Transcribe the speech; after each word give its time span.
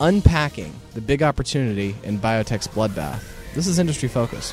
unpacking 0.00 0.72
the 0.94 1.00
big 1.00 1.22
opportunity 1.22 1.94
in 2.04 2.18
biotech's 2.18 2.68
bloodbath. 2.68 3.22
This 3.54 3.66
is 3.66 3.78
Industry 3.78 4.08
Focus. 4.08 4.52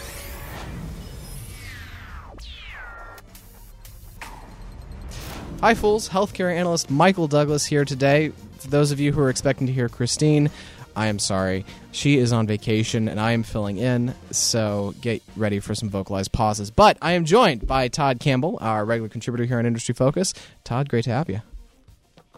Hi, 5.61 5.73
fools. 5.75 6.09
Healthcare 6.09 6.53
analyst 6.53 6.89
Michael 6.89 7.27
Douglass 7.27 7.65
here 7.65 7.85
today. 7.85 8.33
For 8.59 8.67
those 8.67 8.91
of 8.91 8.99
you 8.99 9.13
who 9.13 9.21
are 9.21 9.29
expecting 9.29 9.67
to 9.67 9.73
hear 9.73 9.87
Kristine, 9.87 10.49
I 10.95 11.07
am 11.07 11.19
sorry. 11.19 11.65
She 11.91 12.17
is 12.17 12.33
on 12.33 12.47
vacation 12.47 13.07
and 13.07 13.19
I 13.19 13.31
am 13.31 13.43
filling 13.43 13.77
in, 13.77 14.13
so 14.31 14.93
get 15.01 15.23
ready 15.35 15.59
for 15.59 15.73
some 15.73 15.89
vocalized 15.89 16.31
pauses. 16.31 16.69
But 16.69 16.97
I 17.01 17.13
am 17.13 17.25
joined 17.25 17.65
by 17.65 17.87
Todd 17.87 18.19
Campbell, 18.19 18.57
our 18.61 18.83
regular 18.85 19.09
contributor 19.09 19.45
here 19.45 19.57
on 19.57 19.65
Industry 19.65 19.95
Focus. 19.95 20.33
Todd, 20.63 20.89
great 20.89 21.05
to 21.05 21.11
have 21.11 21.29
you. 21.29 21.41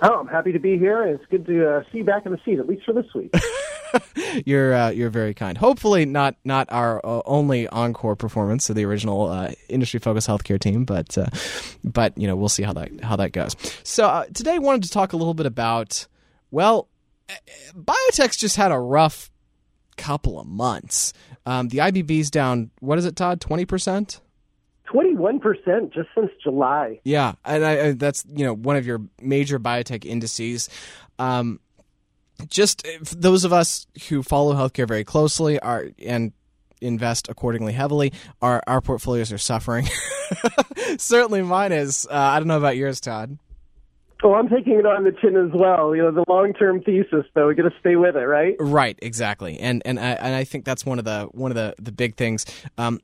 Oh, 0.02 0.20
I'm 0.20 0.27
happy 0.27 0.52
to 0.52 0.59
be 0.59 0.77
here, 0.77 1.04
it's 1.04 1.25
good 1.27 1.46
to 1.46 1.77
uh, 1.77 1.84
see 1.91 2.00
you 2.00 2.04
back 2.04 2.25
in 2.25 2.34
the 2.34 2.39
seat, 2.44 2.59
at 2.59 2.68
least 2.68 2.84
for 2.84 2.91
this 2.91 3.05
week. 3.14 3.34
you're 4.45 4.73
uh, 4.73 4.90
you're 4.90 5.09
very 5.09 5.34
kind. 5.34 5.58
Hopefully, 5.58 6.05
not 6.05 6.36
not 6.44 6.67
our 6.70 6.99
uh, 7.05 7.22
only 7.26 7.67
encore 7.70 8.17
performance 8.17 8.70
of 8.70 8.76
the 8.76 8.84
original 8.84 9.27
uh, 9.27 9.52
industry 9.70 10.02
focused 10.02 10.27
healthcare 10.27 10.59
team, 10.59 10.84
but 10.84 11.17
uh, 11.17 11.27
but 11.86 12.17
you 12.17 12.27
know 12.27 12.36
we'll 12.36 12.50
see 12.50 12.63
how 12.63 12.73
that 12.73 13.00
how 13.02 13.16
that 13.16 13.31
goes. 13.31 13.55
So 13.84 14.05
uh, 14.05 14.26
today, 14.34 14.55
I 14.55 14.58
wanted 14.58 14.84
to 14.84 14.89
talk 14.89 15.13
a 15.13 15.17
little 15.17 15.34
bit 15.34 15.45
about 15.45 16.08
well, 16.52 16.89
biotech's 17.73 18.36
just 18.36 18.58
had 18.58 18.73
a 18.73 18.80
rough 18.80 19.31
couple 19.95 20.39
of 20.41 20.48
months. 20.48 21.14
Um, 21.45 21.70
the 21.70 21.77
IBB's 21.77 22.30
down. 22.30 22.72
What 22.81 22.98
is 22.98 23.05
it, 23.05 23.16
Todd? 23.16 23.39
Twenty 23.39 23.64
percent. 23.66 24.20
21% 24.94 25.94
just 25.94 26.09
since 26.16 26.31
July. 26.44 26.99
Yeah, 27.03 27.34
and 27.44 27.66
I, 27.66 27.91
that's 27.94 28.23
you 28.34 28.45
know 28.45 28.53
one 28.53 28.75
of 28.75 28.85
your 28.85 29.02
major 29.21 29.59
biotech 29.59 30.05
indices. 30.05 30.70
Um, 31.20 31.59
just 32.48 32.85
those 33.16 33.44
of 33.45 33.53
us 33.53 33.88
who 34.09 34.23
follow 34.23 34.53
healthcare 34.53 34.88
very 34.88 35.03
closely 35.03 35.59
are 35.59 35.88
and 36.05 36.33
invest 36.81 37.30
accordingly 37.30 37.73
heavily, 37.73 38.14
our 38.42 38.61
our 38.67 38.81
portfolios 38.81 39.31
are 39.31 39.38
suffering. 39.38 39.88
Certainly, 40.97 41.44
mine 41.44 41.72
is. 41.72 42.08
Uh, 42.09 42.16
I 42.16 42.39
don't 42.39 42.47
know 42.47 42.58
about 42.58 42.77
yours, 42.77 42.99
Todd. 42.99 43.38
Oh, 44.23 44.33
I'm 44.33 44.49
taking 44.49 44.80
it 44.80 44.86
on 44.86 45.03
the 45.03 45.11
chin 45.11 45.36
as 45.36 45.52
well. 45.53 45.95
You 45.95 46.03
know, 46.03 46.11
the 46.11 46.23
long 46.27 46.53
term 46.53 46.81
thesis, 46.81 47.25
though, 47.33 47.47
we 47.47 47.55
got 47.55 47.64
to 47.64 47.73
stay 47.80 47.95
with 47.95 48.16
it, 48.16 48.25
right? 48.25 48.55
Right, 48.59 48.97
exactly, 49.02 49.59
and 49.59 49.81
and 49.86 49.99
I, 49.99 50.11
and 50.11 50.33
I 50.33 50.44
think 50.45 50.66
that's 50.66 50.86
one 50.86 50.99
of 50.99 51.05
the 51.05 51.27
one 51.31 51.52
of 51.52 51.55
the 51.55 51.75
the 51.80 51.92
big 51.92 52.16
things. 52.16 52.45
Um, 52.77 52.99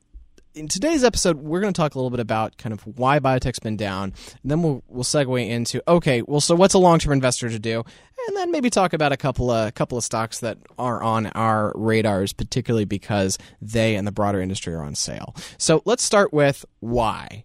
in 0.54 0.68
today's 0.68 1.04
episode, 1.04 1.38
we're 1.38 1.60
going 1.60 1.72
to 1.72 1.80
talk 1.80 1.94
a 1.94 1.98
little 1.98 2.10
bit 2.10 2.20
about 2.20 2.56
kind 2.58 2.72
of 2.72 2.82
why 2.98 3.18
biotech's 3.18 3.58
been 3.58 3.76
down, 3.76 4.12
and 4.42 4.50
then 4.50 4.62
we'll 4.62 4.82
we'll 4.88 5.04
segue 5.04 5.48
into 5.48 5.82
okay, 5.88 6.22
well, 6.22 6.40
so 6.40 6.54
what's 6.54 6.74
a 6.74 6.78
long 6.78 6.98
term 6.98 7.12
investor 7.12 7.48
to 7.48 7.58
do, 7.58 7.82
and 8.28 8.36
then 8.36 8.50
maybe 8.50 8.70
talk 8.70 8.92
about 8.92 9.12
a 9.12 9.16
couple 9.16 9.50
of 9.50 9.68
a 9.68 9.72
couple 9.72 9.96
of 9.96 10.04
stocks 10.04 10.40
that 10.40 10.58
are 10.78 11.02
on 11.02 11.26
our 11.28 11.72
radars, 11.74 12.32
particularly 12.32 12.84
because 12.84 13.38
they 13.60 13.96
and 13.96 14.06
the 14.06 14.12
broader 14.12 14.40
industry 14.40 14.74
are 14.74 14.82
on 14.82 14.94
sale. 14.94 15.34
So 15.58 15.82
let's 15.84 16.02
start 16.02 16.32
with 16.32 16.64
why. 16.80 17.44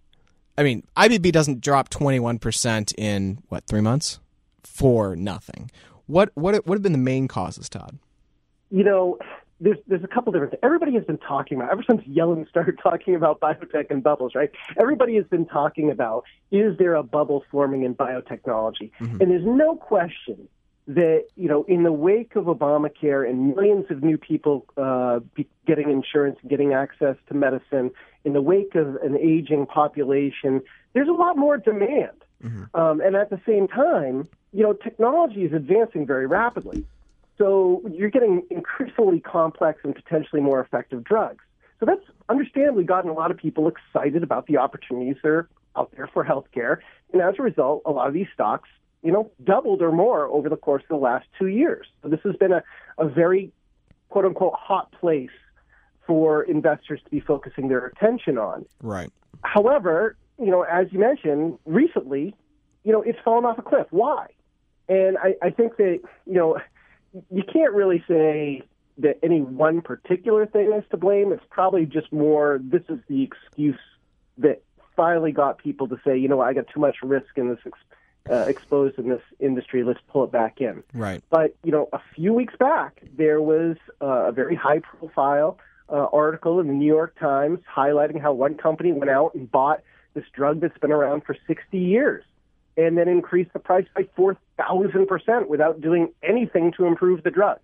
I 0.58 0.63
mean, 0.63 0.83
IBB 0.97 1.31
doesn't 1.31 1.61
drop 1.61 1.89
twenty 1.89 2.19
one 2.19 2.39
percent 2.39 2.94
in 2.97 3.44
what 3.50 3.66
three 3.67 3.81
months 3.81 4.19
for 4.63 5.16
nothing. 5.16 5.72
What 6.08 6.31
what 6.35 6.66
what 6.67 6.75
have 6.75 6.83
been 6.83 6.91
the 6.94 6.97
main 6.97 7.28
causes, 7.28 7.69
Todd? 7.69 7.97
You 8.69 8.83
know, 8.83 9.17
there's 9.59 9.77
there's 9.88 10.03
a 10.03 10.08
couple 10.08 10.31
different 10.31 10.52
things. 10.52 10.61
Everybody 10.63 10.94
has 10.94 11.03
been 11.03 11.17
talking 11.17 11.58
about 11.58 11.72
ever 11.72 11.83
since 11.88 12.02
Yellen 12.03 12.47
started 12.50 12.80
talking 12.83 13.16
about 13.16 13.39
biotech 13.39 13.89
and 13.89 14.03
bubbles, 14.03 14.36
right? 14.36 14.52
Everybody 14.80 15.16
has 15.16 15.25
been 15.25 15.45
talking 15.45 15.89
about 15.91 16.23
is 16.52 16.77
there 16.77 16.95
a 16.95 17.03
bubble 17.03 17.44
forming 17.52 17.83
in 17.83 17.95
biotechnology? 17.95 18.91
Mm-hmm. 19.00 19.22
And 19.22 19.31
there's 19.31 19.45
no 19.45 19.75
question 19.75 20.47
that 20.88 21.25
you 21.35 21.50
know 21.50 21.63
in 21.63 21.83
the 21.83 21.91
wake 21.91 22.35
of 22.35 22.45
Obamacare 22.45 23.30
and 23.30 23.55
millions 23.55 23.85
of 23.89 24.03
new 24.03 24.17
people 24.17 24.66
uh, 24.78 25.19
getting 25.66 25.89
insurance 25.89 26.38
and 26.41 26.50
getting 26.50 26.73
access 26.73 27.16
to 27.28 27.33
medicine, 27.33 27.91
in 28.23 28.33
the 28.33 28.41
wake 28.41 28.75
of 28.75 28.95
an 28.97 29.17
aging 29.17 29.66
population, 29.66 30.62
there's 30.94 31.09
a 31.09 31.13
lot 31.13 31.38
more 31.38 31.57
demand. 31.57 32.12
Mm-hmm. 32.44 32.79
Um, 32.79 33.01
and 33.01 33.16
at 33.16 33.29
the 33.29 33.41
same 33.47 33.68
time, 33.68 34.28
you 34.53 34.63
know, 34.63 34.74
technology 34.74 35.44
is 35.44 35.53
advancing 35.53 36.06
very 36.06 36.28
rapidly. 36.28 36.85
So 37.38 37.84
you're 37.92 38.09
getting 38.09 38.44
increasingly 38.50 39.20
complex 39.20 39.81
and 39.84 39.94
potentially 39.94 40.42
more 40.42 40.59
effective 40.59 41.03
drugs. 41.03 41.44
So 41.80 41.86
that's 41.86 42.02
understandably 42.30 42.84
gotten 42.84 43.09
a 43.09 43.14
lot 43.14 43.30
of 43.30 43.38
people 43.38 43.68
excited 43.68 44.24
about 44.24 44.48
the 44.48 44.58
opportunities 44.58 45.18
that 45.22 45.30
are 45.30 45.50
out 45.75 45.92
there 45.96 46.09
for 46.12 46.25
healthcare. 46.25 46.78
And 47.14 47.22
as 47.22 47.36
a 47.38 47.44
result, 47.44 47.84
a 47.86 47.92
lot 47.92 48.08
of 48.08 48.14
these 48.14 48.28
stocks, 48.34 48.70
you 49.03 49.12
know, 49.12 49.31
doubled 49.44 49.81
or 49.81 49.92
more 49.92 50.25
over 50.25 50.50
the 50.50 50.58
course 50.58 50.81
of 50.84 50.90
the 50.90 51.03
last 51.03 51.28
two 51.38 51.48
years. 51.48 51.86
So 52.02 52.09
this 52.09 52.20
has 52.24 52.36
been 52.36 52.52
a, 52.52 52.64
a 52.98 53.08
very 53.08 53.52
quote 54.09 54.25
unquote 54.25 54.56
hot 54.56 54.92
place 54.92 55.30
for 56.08 56.42
investors 56.44 57.02
to 57.04 57.12
be 57.12 57.19
focusing 57.19 57.68
their 57.68 57.86
attention 57.86 58.38
on. 58.38 58.66
Right. 58.81 59.12
However, 59.44 60.16
you 60.40 60.48
know, 60.48 60.64
as 60.64 60.88
you 60.92 61.00
mentioned, 61.00 61.59
recently, 61.66 62.34
you 62.84 62.92
know, 62.92 63.02
it's 63.02 63.19
fallen 63.24 63.46
off 63.46 63.58
a 63.59 63.62
cliff. 63.62 63.88
Why? 63.92 64.28
And 64.90 65.18
I, 65.18 65.36
I 65.44 65.50
think 65.50 65.75
that, 65.78 66.00
you 66.25 66.34
know, 66.34 66.58
you 67.31 67.44
can't 67.44 67.73
really 67.73 68.03
say 68.07 68.63
that 69.00 69.19
any 69.22 69.41
one 69.41 69.81
particular 69.81 70.45
thing 70.45 70.73
is 70.73 70.84
to 70.91 70.97
blame. 70.97 71.31
It's 71.31 71.44
probably 71.50 71.85
just 71.85 72.12
more 72.12 72.59
this 72.62 72.84
is 72.90 73.00
the 73.07 73.23
excuse 73.23 73.79
that 74.40 74.62
finally 74.95 75.31
got 75.31 75.59
people 75.59 75.88
to 75.88 76.00
say, 76.03 76.18
you 76.18 76.28
know, 76.28 76.41
I 76.41 76.53
got 76.53 76.66
too 76.73 76.79
much 76.79 76.97
risk 77.03 77.38
in 77.38 77.50
this 77.50 77.59
uh, 78.29 78.45
exposed 78.47 78.97
in 78.97 79.09
this 79.09 79.22
industry. 79.40 79.84
Let's 79.84 80.00
pull 80.09 80.23
it 80.23 80.31
back 80.31 80.59
in. 80.59 80.84
Right. 80.94 81.23
But 81.29 81.56
you 81.63 81.72
know, 81.72 81.90
a 81.94 82.00
few 82.16 82.34
weeks 82.34 82.56
back, 82.59 83.01
there 83.16 83.41
was 83.41 83.78
uh, 84.01 84.28
a 84.28 84.31
very 84.31 84.56
high-profile 84.56 85.59
uh, 85.89 86.07
article 86.12 86.59
in 86.59 86.68
the 86.68 86.74
New 86.74 86.88
York 86.88 87.18
Times 87.19 87.59
highlighting 87.74 88.22
how 88.22 88.34
one 88.34 88.56
company 88.56 88.91
went 88.91 89.09
out 89.09 89.34
and 89.35 89.50
bought 89.50 89.81
this 90.13 90.25
drug 90.34 90.59
that's 90.59 90.78
been 90.79 90.91
around 90.91 91.24
for 91.24 91.38
60 91.47 91.78
years 91.78 92.24
and 92.77 92.97
then 92.97 93.09
increase 93.09 93.47
the 93.53 93.59
price 93.59 93.88
by 93.95 94.03
4,000% 94.17 95.47
without 95.47 95.81
doing 95.81 96.13
anything 96.21 96.71
to 96.77 96.85
improve 96.85 97.23
the 97.23 97.31
drug. 97.31 97.59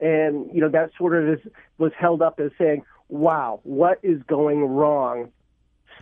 And, 0.00 0.50
you 0.54 0.60
know, 0.60 0.68
that 0.68 0.90
sort 0.96 1.16
of 1.16 1.28
is, 1.30 1.52
was 1.78 1.92
held 1.98 2.22
up 2.22 2.38
as 2.38 2.50
saying, 2.58 2.82
wow, 3.08 3.60
what 3.64 3.98
is 4.02 4.22
going 4.24 4.64
wrong? 4.64 5.32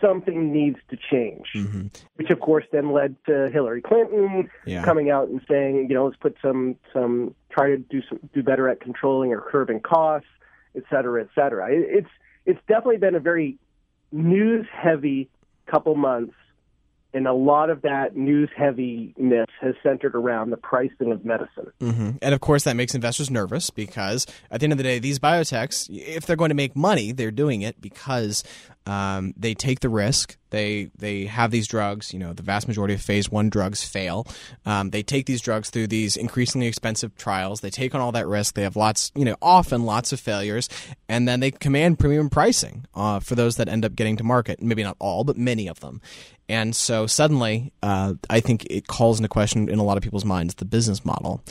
Something 0.00 0.52
needs 0.52 0.78
to 0.90 0.96
change. 1.10 1.46
Mm-hmm. 1.54 1.86
Which, 2.16 2.30
of 2.30 2.40
course, 2.40 2.64
then 2.72 2.92
led 2.92 3.16
to 3.26 3.48
Hillary 3.52 3.80
Clinton 3.80 4.50
yeah. 4.66 4.84
coming 4.84 5.10
out 5.10 5.28
and 5.28 5.40
saying, 5.48 5.86
you 5.88 5.94
know, 5.94 6.06
let's 6.06 6.16
put 6.16 6.36
some, 6.42 6.76
some, 6.92 7.34
try 7.50 7.70
to 7.70 7.78
do 7.78 8.02
some, 8.08 8.18
do 8.34 8.42
better 8.42 8.68
at 8.68 8.80
controlling 8.80 9.32
or 9.32 9.40
curbing 9.40 9.80
costs, 9.80 10.28
et 10.76 10.82
cetera, 10.90 11.22
et 11.22 11.28
cetera. 11.34 11.72
It, 11.72 11.86
it's, 11.88 12.10
it's 12.44 12.60
definitely 12.68 12.98
been 12.98 13.14
a 13.14 13.20
very 13.20 13.56
news 14.12 14.66
heavy 14.72 15.28
couple 15.66 15.94
months 15.94 16.34
and 17.14 17.26
a 17.26 17.32
lot 17.32 17.70
of 17.70 17.82
that 17.82 18.16
news 18.16 18.50
heaviness 18.56 19.46
has 19.60 19.74
centered 19.82 20.14
around 20.14 20.50
the 20.50 20.56
pricing 20.56 21.10
of 21.10 21.24
medicine. 21.24 21.72
Mm-hmm. 21.80 22.10
And 22.20 22.34
of 22.34 22.40
course, 22.40 22.64
that 22.64 22.76
makes 22.76 22.94
investors 22.94 23.30
nervous 23.30 23.70
because 23.70 24.26
at 24.50 24.60
the 24.60 24.64
end 24.64 24.72
of 24.72 24.78
the 24.78 24.84
day, 24.84 24.98
these 24.98 25.18
biotechs, 25.18 25.88
if 25.90 26.26
they're 26.26 26.36
going 26.36 26.50
to 26.50 26.54
make 26.54 26.76
money, 26.76 27.12
they're 27.12 27.30
doing 27.30 27.62
it 27.62 27.80
because 27.80 28.44
um, 28.86 29.32
they 29.36 29.54
take 29.54 29.80
the 29.80 29.88
risk. 29.88 30.36
They 30.50 30.90
they 30.96 31.26
have 31.26 31.50
these 31.50 31.66
drugs. 31.66 32.12
You 32.12 32.18
know, 32.18 32.32
the 32.32 32.42
vast 32.42 32.68
majority 32.68 32.94
of 32.94 33.02
phase 33.02 33.30
one 33.30 33.50
drugs 33.50 33.84
fail. 33.84 34.26
Um, 34.66 34.90
they 34.90 35.02
take 35.02 35.26
these 35.26 35.40
drugs 35.40 35.70
through 35.70 35.88
these 35.88 36.16
increasingly 36.16 36.66
expensive 36.66 37.16
trials. 37.16 37.60
They 37.60 37.70
take 37.70 37.94
on 37.94 38.00
all 38.00 38.12
that 38.12 38.26
risk. 38.26 38.54
They 38.54 38.62
have 38.62 38.76
lots, 38.76 39.12
you 39.14 39.24
know, 39.24 39.36
often 39.42 39.84
lots 39.84 40.12
of 40.12 40.20
failures, 40.20 40.68
and 41.08 41.28
then 41.28 41.40
they 41.40 41.50
command 41.50 41.98
premium 41.98 42.30
pricing 42.30 42.86
uh, 42.94 43.20
for 43.20 43.34
those 43.34 43.56
that 43.56 43.68
end 43.68 43.84
up 43.84 43.94
getting 43.94 44.16
to 44.16 44.24
market. 44.24 44.62
Maybe 44.62 44.82
not 44.82 44.96
all, 44.98 45.24
but 45.24 45.36
many 45.36 45.68
of 45.68 45.80
them. 45.80 46.00
And 46.48 46.74
so 46.74 47.06
suddenly, 47.06 47.72
uh, 47.82 48.14
I 48.30 48.40
think 48.40 48.66
it 48.70 48.86
calls 48.86 49.18
into 49.18 49.28
question 49.28 49.68
in 49.68 49.78
a 49.78 49.84
lot 49.84 49.96
of 49.96 50.02
people's 50.02 50.24
minds 50.24 50.54
the 50.54 50.64
business 50.64 51.04
model. 51.04 51.42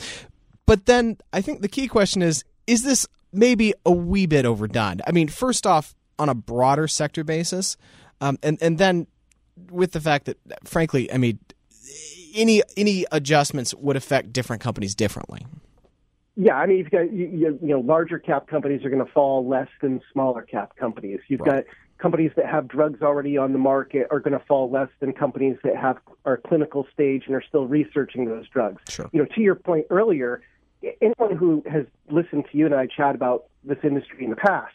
But 0.66 0.86
then 0.86 1.18
I 1.32 1.40
think 1.40 1.62
the 1.62 1.68
key 1.68 1.88
question 1.88 2.20
is: 2.20 2.44
Is 2.66 2.82
this 2.82 3.06
maybe 3.32 3.74
a 3.86 3.92
wee 3.92 4.26
bit 4.26 4.44
overdone? 4.44 5.00
I 5.06 5.12
mean, 5.12 5.28
first 5.28 5.66
off 5.66 5.94
on 6.18 6.28
a 6.28 6.34
broader 6.34 6.88
sector 6.88 7.22
basis, 7.22 7.76
um, 8.20 8.38
and 8.42 8.58
and 8.60 8.78
then 8.78 9.06
with 9.70 9.92
the 9.92 10.00
fact 10.00 10.26
that, 10.26 10.38
frankly, 10.64 11.12
I 11.12 11.18
mean, 11.18 11.38
any 12.34 12.62
any 12.76 13.04
adjustments 13.10 13.74
would 13.74 13.96
affect 13.96 14.32
different 14.32 14.62
companies 14.62 14.94
differently. 14.94 15.46
Yeah, 16.36 16.54
I 16.54 16.66
mean, 16.66 16.78
you've 16.78 16.90
got 16.90 17.12
you, 17.12 17.58
you 17.60 17.68
know 17.68 17.80
larger 17.80 18.18
cap 18.18 18.46
companies 18.46 18.84
are 18.84 18.90
going 18.90 19.04
to 19.04 19.12
fall 19.12 19.46
less 19.46 19.68
than 19.80 20.00
smaller 20.12 20.42
cap 20.42 20.76
companies. 20.76 21.20
You've 21.28 21.40
right. 21.40 21.64
got 21.66 21.74
companies 21.98 22.30
that 22.36 22.46
have 22.46 22.68
drugs 22.68 23.02
already 23.02 23.36
on 23.36 23.52
the 23.52 23.58
market 23.58 24.06
are 24.10 24.20
going 24.20 24.38
to 24.38 24.44
fall 24.46 24.70
less 24.70 24.88
than 25.00 25.12
companies 25.12 25.56
that 25.64 25.76
have 25.76 25.98
are 26.24 26.36
clinical 26.36 26.86
stage 26.92 27.24
and 27.26 27.34
are 27.34 27.42
still 27.46 27.66
researching 27.66 28.26
those 28.26 28.48
drugs. 28.48 28.80
Sure. 28.88 29.10
You 29.12 29.20
know, 29.20 29.26
to 29.34 29.40
your 29.40 29.56
point 29.56 29.86
earlier, 29.90 30.42
anyone 31.00 31.36
who 31.36 31.62
has 31.70 31.86
listened 32.08 32.44
to 32.52 32.58
you 32.58 32.66
and 32.66 32.74
I 32.74 32.86
chat 32.86 33.14
about 33.14 33.46
this 33.64 33.78
industry 33.82 34.24
in 34.24 34.30
the 34.30 34.36
past 34.36 34.74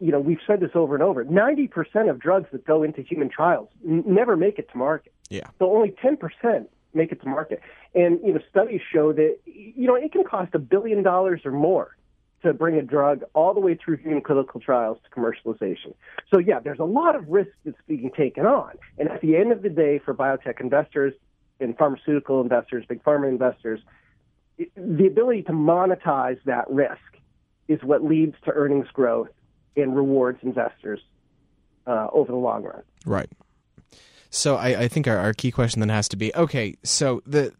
you 0.00 0.12
know, 0.12 0.20
we've 0.20 0.40
said 0.46 0.60
this 0.60 0.70
over 0.74 0.94
and 0.94 1.02
over. 1.02 1.24
Ninety 1.24 1.66
percent 1.66 2.08
of 2.08 2.18
drugs 2.18 2.48
that 2.52 2.64
go 2.64 2.82
into 2.82 3.02
human 3.02 3.28
trials 3.28 3.68
n- 3.86 4.04
never 4.06 4.36
make 4.36 4.58
it 4.58 4.70
to 4.70 4.78
market. 4.78 5.12
Yeah. 5.28 5.48
So 5.58 5.74
only 5.74 5.94
ten 6.00 6.16
percent 6.16 6.70
make 6.94 7.12
it 7.12 7.20
to 7.22 7.28
market. 7.28 7.60
And 7.94 8.20
you 8.24 8.32
know, 8.32 8.40
studies 8.50 8.80
show 8.92 9.12
that 9.12 9.38
you 9.44 9.86
know 9.86 9.94
it 9.94 10.12
can 10.12 10.24
cost 10.24 10.54
a 10.54 10.58
billion 10.58 11.02
dollars 11.02 11.42
or 11.44 11.52
more 11.52 11.96
to 12.42 12.52
bring 12.52 12.76
a 12.76 12.82
drug 12.82 13.24
all 13.34 13.52
the 13.52 13.60
way 13.60 13.74
through 13.74 13.96
human 13.96 14.20
clinical 14.20 14.60
trials 14.60 14.98
to 15.02 15.20
commercialization. 15.20 15.94
So 16.32 16.38
yeah, 16.38 16.60
there's 16.60 16.78
a 16.78 16.84
lot 16.84 17.16
of 17.16 17.28
risk 17.28 17.50
that's 17.64 17.76
being 17.88 18.10
taken 18.16 18.46
on. 18.46 18.74
And 18.98 19.08
at 19.08 19.20
the 19.20 19.36
end 19.36 19.50
of 19.50 19.62
the 19.62 19.68
day, 19.68 19.98
for 19.98 20.14
biotech 20.14 20.60
investors 20.60 21.14
and 21.58 21.76
pharmaceutical 21.76 22.40
investors, 22.40 22.84
big 22.88 23.02
pharma 23.02 23.28
investors, 23.28 23.80
the 24.56 25.06
ability 25.06 25.42
to 25.42 25.52
monetize 25.52 26.38
that 26.44 26.70
risk 26.70 27.00
is 27.66 27.82
what 27.82 28.04
leads 28.04 28.36
to 28.44 28.52
earnings 28.52 28.86
growth 28.92 29.28
and 29.76 29.94
rewards 29.94 30.38
investors 30.42 31.00
uh, 31.86 32.08
over 32.12 32.32
the 32.32 32.38
long 32.38 32.64
run. 32.64 32.82
Right. 33.06 33.30
So 34.30 34.56
I, 34.56 34.82
I 34.82 34.88
think 34.88 35.08
our, 35.08 35.16
our, 35.16 35.32
key 35.32 35.50
question 35.50 35.80
then 35.80 35.88
has 35.88 36.08
to 36.08 36.16
be 36.16 36.34
okay. 36.34 36.76
So 36.82 37.22
the 37.26 37.52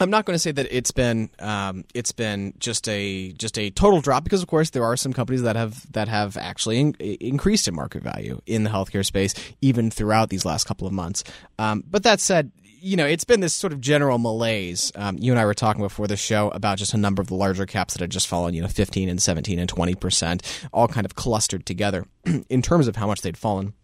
I'm 0.00 0.10
not 0.10 0.24
going 0.24 0.34
to 0.34 0.38
say 0.38 0.52
that 0.52 0.66
it's 0.70 0.92
been 0.92 1.28
um, 1.40 1.84
it's 1.92 2.12
been 2.12 2.54
just 2.58 2.88
a 2.88 3.32
just 3.32 3.58
a 3.58 3.70
total 3.70 4.00
drop 4.00 4.24
because 4.24 4.42
of 4.42 4.48
course 4.48 4.70
there 4.70 4.84
are 4.84 4.96
some 4.96 5.12
companies 5.12 5.42
that 5.42 5.56
have 5.56 5.90
that 5.92 6.08
have 6.08 6.36
actually 6.36 6.78
in, 6.78 6.94
increased 6.94 7.66
in 7.66 7.74
market 7.74 8.02
value 8.02 8.40
in 8.46 8.64
the 8.64 8.70
healthcare 8.70 9.04
space 9.04 9.34
even 9.60 9.90
throughout 9.90 10.30
these 10.30 10.44
last 10.44 10.64
couple 10.64 10.86
of 10.86 10.92
months. 10.92 11.24
Um, 11.58 11.82
but 11.88 12.04
that 12.04 12.20
said, 12.20 12.52
you 12.80 12.96
know, 12.96 13.06
it's 13.06 13.24
been 13.24 13.40
this 13.40 13.54
sort 13.54 13.72
of 13.72 13.80
general 13.80 14.18
malaise. 14.18 14.92
Um, 14.94 15.18
you 15.18 15.32
and 15.32 15.40
I 15.40 15.44
were 15.44 15.54
talking 15.54 15.82
before 15.82 16.06
the 16.06 16.16
show 16.16 16.48
about 16.50 16.78
just 16.78 16.94
a 16.94 16.96
number 16.96 17.20
of 17.20 17.28
the 17.28 17.34
larger 17.34 17.66
caps 17.66 17.94
that 17.94 18.00
had 18.00 18.10
just 18.10 18.28
fallen, 18.28 18.54
you 18.54 18.62
know, 18.62 18.68
15 18.68 19.08
and 19.08 19.20
17 19.20 19.58
and 19.58 19.68
20 19.68 19.94
percent, 19.94 20.42
all 20.72 20.88
kind 20.88 21.04
of 21.04 21.14
clustered 21.14 21.66
together 21.66 22.06
in 22.48 22.62
terms 22.62 22.88
of 22.88 22.96
how 22.96 23.06
much 23.06 23.22
they'd 23.22 23.36
fallen. 23.36 23.74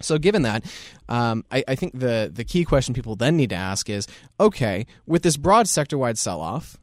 So, 0.00 0.18
given 0.18 0.42
that, 0.42 0.64
um, 1.08 1.44
I, 1.50 1.64
I, 1.68 1.74
think 1.74 1.98
the 1.98 2.30
the 2.32 2.44
key 2.44 2.64
question 2.64 2.94
people 2.94 3.14
then 3.14 3.36
need 3.36 3.50
to 3.50 3.56
ask 3.56 3.88
is: 3.88 4.06
Okay, 4.40 4.86
with 5.06 5.22
this 5.22 5.36
broad 5.36 5.68
sector 5.68 5.96
wide 5.96 6.18
sell 6.18 6.40
off, 6.40 6.76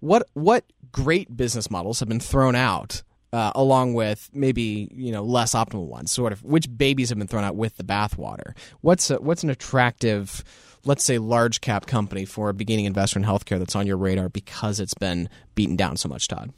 what 0.00 0.28
what 0.34 0.64
great 0.92 1.36
business 1.36 1.70
models 1.70 2.00
have 2.00 2.08
been 2.08 2.20
thrown 2.20 2.54
out, 2.54 3.02
uh, 3.36 3.52
along 3.54 3.92
with 3.92 4.30
maybe 4.32 4.88
you 4.94 5.12
know 5.12 5.22
less 5.22 5.54
optimal 5.54 5.86
ones? 5.86 6.10
Sort 6.10 6.32
of 6.32 6.42
which 6.42 6.74
babies 6.76 7.10
have 7.10 7.18
been 7.18 7.28
thrown 7.28 7.44
out 7.44 7.56
with 7.56 7.76
the 7.76 7.84
bathwater? 7.84 8.56
What's 8.80 9.10
a, 9.10 9.20
what's 9.20 9.42
an 9.42 9.50
attractive 9.50 10.42
let's 10.84 11.04
say 11.04 11.18
large 11.18 11.60
cap 11.60 11.86
company 11.86 12.24
for 12.24 12.48
a 12.48 12.54
beginning 12.54 12.84
investor 12.84 13.18
in 13.18 13.24
healthcare 13.24 13.58
that's 13.58 13.74
on 13.74 13.86
your 13.86 13.96
radar 13.96 14.28
because 14.28 14.78
it's 14.78 14.94
been 14.94 15.28
beaten 15.56 15.76
down 15.76 15.96
so 15.96 16.08
much, 16.08 16.28
Todd? 16.28 16.52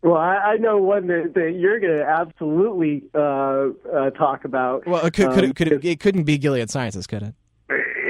Well, 0.00 0.16
I, 0.16 0.36
I 0.36 0.56
know 0.58 0.78
one 0.78 1.08
that, 1.08 1.32
that 1.34 1.56
you're 1.58 1.80
going 1.80 1.98
to 1.98 2.04
absolutely 2.04 3.02
uh, 3.14 3.70
uh, 3.92 4.10
talk 4.10 4.44
about. 4.44 4.86
Well, 4.86 5.04
it, 5.04 5.12
could, 5.12 5.30
could, 5.30 5.44
um, 5.44 5.50
it, 5.50 5.56
could 5.56 5.72
it, 5.72 5.84
it 5.84 6.00
couldn't 6.00 6.22
be 6.22 6.38
Gilead 6.38 6.70
Sciences, 6.70 7.08
could 7.08 7.24
it? 7.24 7.34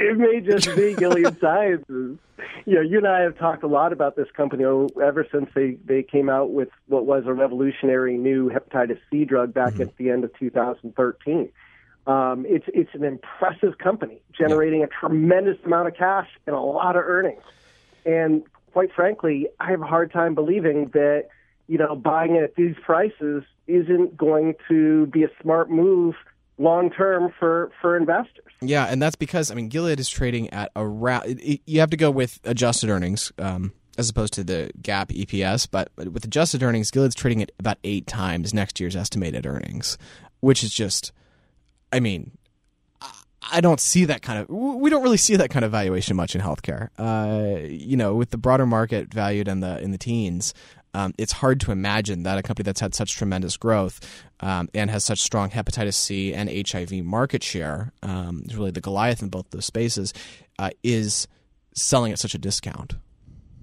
It 0.08 0.18
may 0.18 0.40
just 0.40 0.74
be 0.74 0.94
Gilead 0.98 1.38
Sciences. 1.40 2.18
You 2.64 2.74
know, 2.74 2.80
you 2.80 2.98
and 2.98 3.06
I 3.06 3.20
have 3.20 3.36
talked 3.36 3.62
a 3.62 3.66
lot 3.66 3.92
about 3.92 4.16
this 4.16 4.28
company 4.36 4.64
ever 4.64 5.26
since 5.30 5.50
they, 5.54 5.76
they 5.84 6.02
came 6.02 6.28
out 6.28 6.50
with 6.50 6.68
what 6.86 7.06
was 7.06 7.24
a 7.26 7.32
revolutionary 7.32 8.16
new 8.16 8.50
hepatitis 8.50 8.98
C 9.10 9.24
drug 9.24 9.52
back 9.52 9.74
mm-hmm. 9.74 9.82
at 9.82 9.96
the 9.96 10.10
end 10.10 10.24
of 10.24 10.36
2013. 10.38 11.50
Um, 12.06 12.46
it's 12.48 12.64
it's 12.68 12.94
an 12.94 13.04
impressive 13.04 13.76
company 13.76 14.22
generating 14.32 14.80
yeah. 14.80 14.86
a 14.86 14.88
tremendous 14.88 15.58
amount 15.66 15.88
of 15.88 15.94
cash 15.94 16.28
and 16.46 16.56
a 16.56 16.60
lot 16.60 16.96
of 16.96 17.02
earnings. 17.04 17.42
And 18.06 18.44
quite 18.72 18.92
frankly, 18.94 19.48
I 19.60 19.70
have 19.70 19.82
a 19.82 19.86
hard 19.86 20.10
time 20.10 20.34
believing 20.34 20.86
that 20.94 21.28
you 21.68 21.76
know, 21.76 21.94
buying 21.94 22.34
it 22.34 22.42
at 22.42 22.54
these 22.56 22.74
prices 22.82 23.44
isn't 23.66 24.16
going 24.16 24.54
to 24.68 25.06
be 25.06 25.22
a 25.22 25.28
smart 25.40 25.70
move 25.70 26.14
long 26.58 26.90
term 26.90 27.32
for 27.38 27.70
for 27.80 27.96
investors. 27.96 28.52
Yeah, 28.60 28.86
and 28.86 29.00
that's 29.00 29.16
because 29.16 29.50
I 29.50 29.54
mean 29.54 29.68
Gilead 29.68 30.00
is 30.00 30.08
trading 30.08 30.50
at 30.50 30.70
around. 30.76 31.40
You 31.66 31.80
have 31.80 31.90
to 31.90 31.96
go 31.96 32.10
with 32.10 32.40
adjusted 32.44 32.90
earnings. 32.90 33.32
Um, 33.38 33.72
as 33.96 34.08
opposed 34.08 34.32
to 34.32 34.44
the 34.44 34.70
GAAP 34.80 35.26
EPS, 35.26 35.66
but 35.68 35.90
with 35.96 36.24
adjusted 36.24 36.62
earnings, 36.62 36.92
Gilead's 36.92 37.16
trading 37.16 37.42
at 37.42 37.50
about 37.58 37.78
eight 37.82 38.06
times 38.06 38.54
next 38.54 38.78
year's 38.78 38.94
estimated 38.94 39.44
earnings, 39.44 39.98
which 40.38 40.62
is 40.62 40.72
just, 40.72 41.10
I 41.92 41.98
mean, 41.98 42.38
I 43.50 43.60
don't 43.60 43.80
see 43.80 44.04
that 44.04 44.22
kind 44.22 44.40
of. 44.40 44.48
We 44.48 44.90
don't 44.90 45.02
really 45.02 45.16
see 45.16 45.36
that 45.36 45.50
kind 45.50 45.64
of 45.64 45.70
valuation 45.72 46.16
much 46.16 46.34
in 46.34 46.40
healthcare. 46.40 46.90
Uh, 46.98 47.66
you 47.66 47.96
know, 47.96 48.14
with 48.14 48.30
the 48.30 48.38
broader 48.38 48.66
market 48.66 49.12
valued 49.12 49.48
in 49.48 49.60
the 49.60 49.80
in 49.80 49.90
the 49.90 49.98
teens, 49.98 50.54
um, 50.94 51.14
it's 51.18 51.32
hard 51.32 51.60
to 51.60 51.72
imagine 51.72 52.22
that 52.22 52.38
a 52.38 52.42
company 52.42 52.64
that's 52.64 52.80
had 52.80 52.94
such 52.94 53.14
tremendous 53.14 53.56
growth 53.56 54.00
um, 54.40 54.68
and 54.74 54.90
has 54.90 55.04
such 55.04 55.20
strong 55.20 55.50
hepatitis 55.50 55.94
C 55.94 56.32
and 56.34 56.48
HIV 56.48 57.04
market 57.04 57.42
share, 57.42 57.92
um, 58.02 58.42
is 58.46 58.56
really 58.56 58.70
the 58.70 58.80
Goliath 58.80 59.22
in 59.22 59.28
both 59.28 59.50
those 59.50 59.64
spaces, 59.64 60.12
uh, 60.58 60.70
is 60.82 61.28
selling 61.74 62.12
at 62.12 62.18
such 62.18 62.34
a 62.34 62.38
discount. 62.38 62.94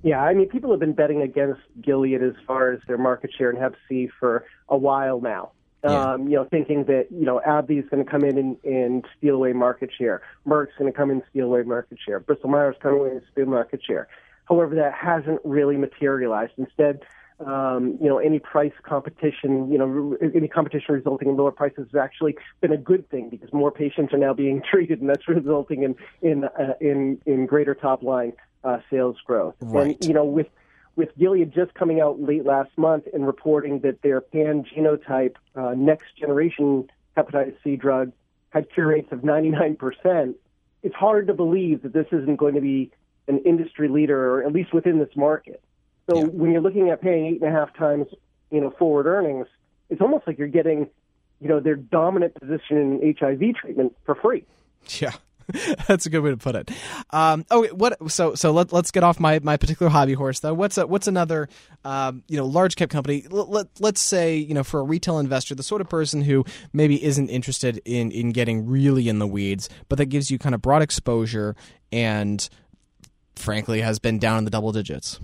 Yeah, 0.03 0.21
I 0.21 0.35
mean, 0.35 0.47
people 0.49 0.69
have 0.69 0.79
been 0.79 0.93
betting 0.93 1.23
against 1.23 1.61
Gilead 1.81 2.21
as 2.21 2.35
far 2.45 2.71
as 2.71 2.79
their 2.87 2.97
market 2.97 3.31
share 3.35 3.49
in 3.49 3.55
Hep 3.55 3.73
C 3.89 4.07
for 4.19 4.45
a 4.69 4.77
while 4.77 5.19
now. 5.19 5.51
Yeah. 5.83 6.13
Um, 6.13 6.27
you 6.27 6.35
know, 6.35 6.45
thinking 6.45 6.85
that 6.85 7.07
you 7.11 7.25
know 7.25 7.41
AbbVie 7.45 7.83
is 7.83 7.89
going 7.89 8.03
to 8.03 8.09
come 8.09 8.23
in 8.23 8.37
and, 8.37 8.57
and 8.63 9.05
steal 9.17 9.35
away 9.35 9.53
market 9.53 9.89
share, 9.95 10.21
Merck's 10.47 10.73
going 10.77 10.91
to 10.91 10.95
come 10.95 11.09
in 11.09 11.17
and 11.17 11.25
steal 11.29 11.45
away 11.45 11.63
market 11.63 11.97
share, 12.03 12.19
Bristol 12.19 12.49
Myers 12.49 12.75
coming 12.81 13.01
in 13.05 13.11
and 13.11 13.21
steal 13.31 13.45
market 13.45 13.81
share. 13.83 14.07
However, 14.45 14.75
that 14.75 14.93
hasn't 14.93 15.41
really 15.43 15.77
materialized. 15.77 16.53
Instead, 16.57 17.01
um, 17.45 17.97
you 18.01 18.07
know, 18.07 18.17
any 18.17 18.39
price 18.39 18.71
competition, 18.83 19.71
you 19.71 19.77
know, 19.77 20.17
any 20.33 20.47
competition 20.47 20.95
resulting 20.95 21.27
in 21.27 21.35
lower 21.35 21.51
prices 21.51 21.87
has 21.91 22.01
actually 22.01 22.37
been 22.61 22.71
a 22.71 22.77
good 22.77 23.09
thing 23.09 23.29
because 23.29 23.51
more 23.51 23.71
patients 23.71 24.13
are 24.13 24.17
now 24.17 24.33
being 24.33 24.61
treated, 24.71 25.01
and 25.01 25.09
that's 25.09 25.27
resulting 25.27 25.83
in 25.83 25.95
in 26.21 26.45
uh, 26.45 26.73
in 26.79 27.19
in 27.25 27.45
greater 27.45 27.75
top 27.75 28.03
line 28.03 28.33
uh, 28.63 28.77
sales 28.89 29.17
growth. 29.25 29.55
Right. 29.59 29.95
And 29.95 30.05
you 30.05 30.13
know, 30.13 30.23
with 30.23 30.47
with 30.95 31.09
Gilead 31.17 31.53
just 31.53 31.73
coming 31.73 31.99
out 31.99 32.21
late 32.21 32.45
last 32.45 32.71
month 32.77 33.05
and 33.13 33.25
reporting 33.27 33.79
that 33.79 34.01
their 34.01 34.21
pan 34.21 34.63
genotype 34.63 35.35
uh, 35.55 35.73
next 35.75 36.17
generation 36.17 36.89
hepatitis 37.17 37.55
C 37.63 37.75
drug 37.75 38.13
had 38.49 38.71
cure 38.73 38.87
rates 38.87 39.11
of 39.11 39.19
99%, 39.19 40.35
it's 40.83 40.95
hard 40.95 41.27
to 41.27 41.33
believe 41.33 41.81
that 41.81 41.91
this 41.91 42.07
isn't 42.13 42.37
going 42.37 42.55
to 42.55 42.61
be 42.61 42.91
an 43.27 43.39
industry 43.39 43.87
leader, 43.87 44.35
or 44.35 44.43
at 44.43 44.53
least 44.53 44.73
within 44.73 44.99
this 44.99 45.15
market. 45.15 45.61
So 46.09 46.17
yeah. 46.17 46.23
when 46.25 46.51
you're 46.51 46.61
looking 46.61 46.89
at 46.89 47.01
paying 47.01 47.25
eight 47.25 47.41
and 47.41 47.49
a 47.49 47.57
half 47.57 47.75
times, 47.75 48.07
you 48.51 48.61
know, 48.61 48.71
forward 48.77 49.07
earnings, 49.07 49.47
it's 49.89 50.01
almost 50.01 50.27
like 50.27 50.37
you're 50.37 50.47
getting, 50.47 50.89
you 51.41 51.47
know, 51.47 51.59
their 51.59 51.75
dominant 51.75 52.35
position 52.35 52.99
in 53.01 53.15
HIV 53.19 53.55
treatment 53.55 53.95
for 54.05 54.15
free. 54.15 54.45
Yeah. 54.99 55.13
That's 55.87 56.05
a 56.07 56.09
good 56.09 56.21
way 56.21 56.31
to 56.31 56.37
put 56.37 56.55
it. 56.55 56.71
Um, 57.11 57.45
oh, 57.51 57.67
what? 57.67 58.11
So, 58.11 58.33
so 58.33 58.51
let, 58.51 58.73
us 58.73 58.89
get 58.89 59.03
off 59.03 59.19
my, 59.19 59.39
my 59.43 59.57
particular 59.57 59.91
hobby 59.91 60.13
horse 60.13 60.39
though. 60.39 60.53
What's 60.53 60.77
a, 60.77 60.87
what's 60.87 61.07
another, 61.07 61.49
um, 61.83 62.23
you 62.27 62.37
know, 62.37 62.45
large 62.45 62.75
cap 62.75 62.89
company? 62.89 63.25
Let, 63.29 63.49
let, 63.49 63.67
let's 63.79 64.01
say, 64.01 64.37
you 64.37 64.55
know, 64.55 64.63
for 64.63 64.79
a 64.79 64.83
retail 64.83 65.19
investor, 65.19 65.53
the 65.53 65.63
sort 65.63 65.81
of 65.81 65.89
person 65.89 66.21
who 66.23 66.45
maybe 66.73 67.03
isn't 67.03 67.29
interested 67.29 67.79
in 67.85 68.11
in 68.11 68.31
getting 68.31 68.65
really 68.65 69.07
in 69.07 69.19
the 69.19 69.27
weeds, 69.27 69.69
but 69.87 69.97
that 69.99 70.07
gives 70.07 70.31
you 70.31 70.39
kind 70.39 70.55
of 70.55 70.61
broad 70.61 70.81
exposure 70.81 71.55
and, 71.91 72.49
frankly, 73.35 73.81
has 73.81 73.99
been 73.99 74.19
down 74.19 74.39
in 74.39 74.45
the 74.45 74.51
double 74.51 74.71
digits. 74.71 75.19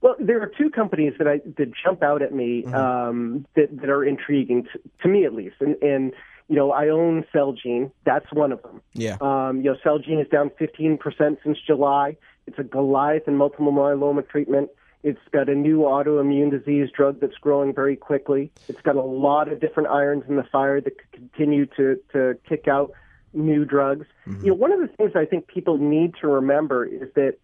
Well, 0.00 0.16
there 0.18 0.42
are 0.42 0.52
two 0.58 0.68
companies 0.68 1.14
that 1.16 1.26
I 1.26 1.40
that 1.56 1.72
jump 1.82 2.02
out 2.02 2.20
at 2.20 2.34
me 2.34 2.62
mm-hmm. 2.62 2.74
um, 2.74 3.46
that 3.56 3.74
that 3.80 3.88
are 3.88 4.04
intriguing 4.04 4.64
to, 4.64 4.80
to 5.02 5.08
me 5.08 5.24
at 5.24 5.32
least, 5.32 5.56
and 5.60 5.82
and 5.82 6.12
you 6.48 6.56
know 6.56 6.72
I 6.72 6.90
own 6.90 7.24
Celgene. 7.34 7.90
That's 8.04 8.30
one 8.30 8.52
of 8.52 8.62
them. 8.62 8.82
Yeah. 8.92 9.16
Um, 9.22 9.62
you 9.62 9.70
know, 9.70 9.76
Celgene 9.82 10.20
is 10.20 10.28
down 10.28 10.50
15% 10.60 10.98
since 11.42 11.58
July. 11.66 12.18
It's 12.46 12.58
a 12.58 12.64
Goliath 12.64 13.26
in 13.26 13.36
multiple 13.36 13.72
myeloma 13.72 14.28
treatment. 14.28 14.68
It's 15.02 15.20
got 15.32 15.48
a 15.48 15.54
new 15.54 15.80
autoimmune 15.80 16.50
disease 16.50 16.90
drug 16.94 17.20
that's 17.20 17.36
growing 17.36 17.74
very 17.74 17.96
quickly. 17.96 18.50
It's 18.68 18.80
got 18.82 18.96
a 18.96 19.02
lot 19.02 19.50
of 19.50 19.58
different 19.58 19.88
irons 19.88 20.24
in 20.28 20.36
the 20.36 20.44
fire 20.44 20.82
that 20.82 20.98
could 20.98 21.12
continue 21.12 21.64
to 21.78 21.98
to 22.12 22.38
kick 22.46 22.68
out 22.68 22.92
new 23.34 23.64
drugs. 23.64 24.06
Mm-hmm. 24.26 24.44
You 24.44 24.50
know, 24.50 24.54
one 24.54 24.72
of 24.72 24.80
the 24.80 24.88
things 24.88 25.12
I 25.14 25.24
think 25.24 25.46
people 25.46 25.78
need 25.78 26.14
to 26.20 26.28
remember 26.28 26.84
is 26.84 27.12
that 27.14 27.36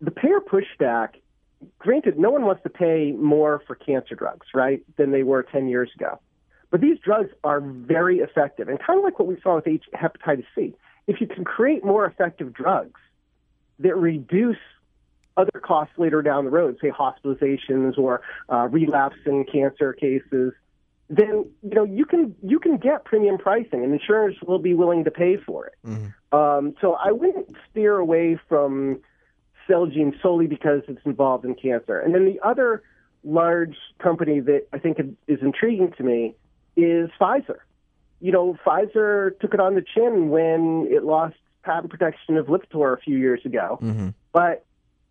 the 0.00 0.10
payer 0.10 0.40
pushback 0.40 1.14
granted, 1.78 2.18
no 2.18 2.30
one 2.30 2.44
wants 2.44 2.62
to 2.62 2.70
pay 2.70 3.12
more 3.12 3.62
for 3.66 3.74
cancer 3.74 4.14
drugs, 4.14 4.46
right, 4.54 4.82
than 4.96 5.10
they 5.10 5.22
were 5.22 5.42
10 5.42 5.68
years 5.68 5.90
ago. 5.94 6.20
But 6.70 6.80
these 6.80 6.98
drugs 6.98 7.30
are 7.44 7.60
very 7.60 8.18
effective, 8.18 8.68
and 8.68 8.78
kind 8.78 8.98
of 8.98 9.04
like 9.04 9.18
what 9.18 9.26
we 9.26 9.40
saw 9.42 9.56
with 9.56 9.66
H- 9.66 9.88
hepatitis 9.94 10.44
C. 10.54 10.74
If 11.06 11.20
you 11.20 11.26
can 11.26 11.44
create 11.44 11.84
more 11.84 12.04
effective 12.04 12.52
drugs 12.52 13.00
that 13.78 13.96
reduce 13.96 14.58
other 15.36 15.60
costs 15.62 15.94
later 15.96 16.20
down 16.20 16.44
the 16.44 16.50
road, 16.50 16.76
say 16.82 16.90
hospitalizations 16.90 17.96
or 17.96 18.20
uh, 18.52 18.68
relapse 18.70 19.16
in 19.24 19.44
cancer 19.50 19.94
cases, 19.94 20.52
then 21.10 21.46
you 21.62 21.74
know 21.74 21.84
you 21.84 22.04
can 22.04 22.34
you 22.42 22.58
can 22.58 22.76
get 22.76 23.04
premium 23.04 23.38
pricing, 23.38 23.82
and 23.82 23.92
insurers 23.92 24.36
will 24.46 24.58
be 24.58 24.74
willing 24.74 25.04
to 25.04 25.10
pay 25.10 25.36
for 25.36 25.66
it. 25.66 25.74
Mm-hmm. 25.86 26.36
Um, 26.38 26.74
so 26.80 26.94
I 26.94 27.12
wouldn't 27.12 27.54
steer 27.70 27.96
away 27.96 28.38
from 28.48 29.00
Celgene 29.68 30.20
solely 30.20 30.46
because 30.46 30.82
it's 30.88 31.00
involved 31.04 31.44
in 31.44 31.54
cancer. 31.54 31.98
And 31.98 32.14
then 32.14 32.24
the 32.24 32.38
other 32.46 32.82
large 33.24 33.76
company 33.98 34.40
that 34.40 34.66
I 34.72 34.78
think 34.78 34.98
is 35.26 35.38
intriguing 35.42 35.92
to 35.96 36.02
me 36.02 36.34
is 36.76 37.10
Pfizer. 37.20 37.58
You 38.20 38.32
know, 38.32 38.56
Pfizer 38.66 39.38
took 39.40 39.54
it 39.54 39.60
on 39.60 39.74
the 39.74 39.82
chin 39.94 40.28
when 40.28 40.88
it 40.90 41.04
lost 41.04 41.36
patent 41.62 41.90
protection 41.90 42.36
of 42.36 42.46
Lipitor 42.46 42.96
a 42.96 43.00
few 43.00 43.16
years 43.16 43.40
ago, 43.44 43.78
Mm-hmm. 43.82 44.08
but 44.32 44.64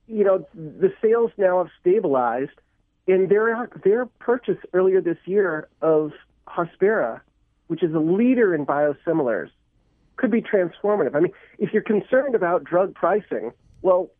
you 0.07 0.23
know 0.23 0.47
the 0.53 0.93
sales 1.01 1.31
now 1.37 1.57
have 1.57 1.71
stabilized, 1.81 2.59
and 3.07 3.29
their 3.29 3.69
their 3.83 4.05
purchase 4.05 4.57
earlier 4.73 5.01
this 5.01 5.17
year 5.25 5.67
of 5.81 6.11
Hospira, 6.47 7.21
which 7.67 7.83
is 7.83 7.93
a 7.93 7.99
leader 7.99 8.53
in 8.53 8.65
biosimilars, 8.65 9.49
could 10.17 10.31
be 10.31 10.41
transformative. 10.41 11.15
I 11.15 11.21
mean, 11.21 11.33
if 11.57 11.73
you're 11.73 11.83
concerned 11.83 12.35
about 12.35 12.63
drug 12.63 12.93
pricing, 12.95 13.51
well, 13.81 14.11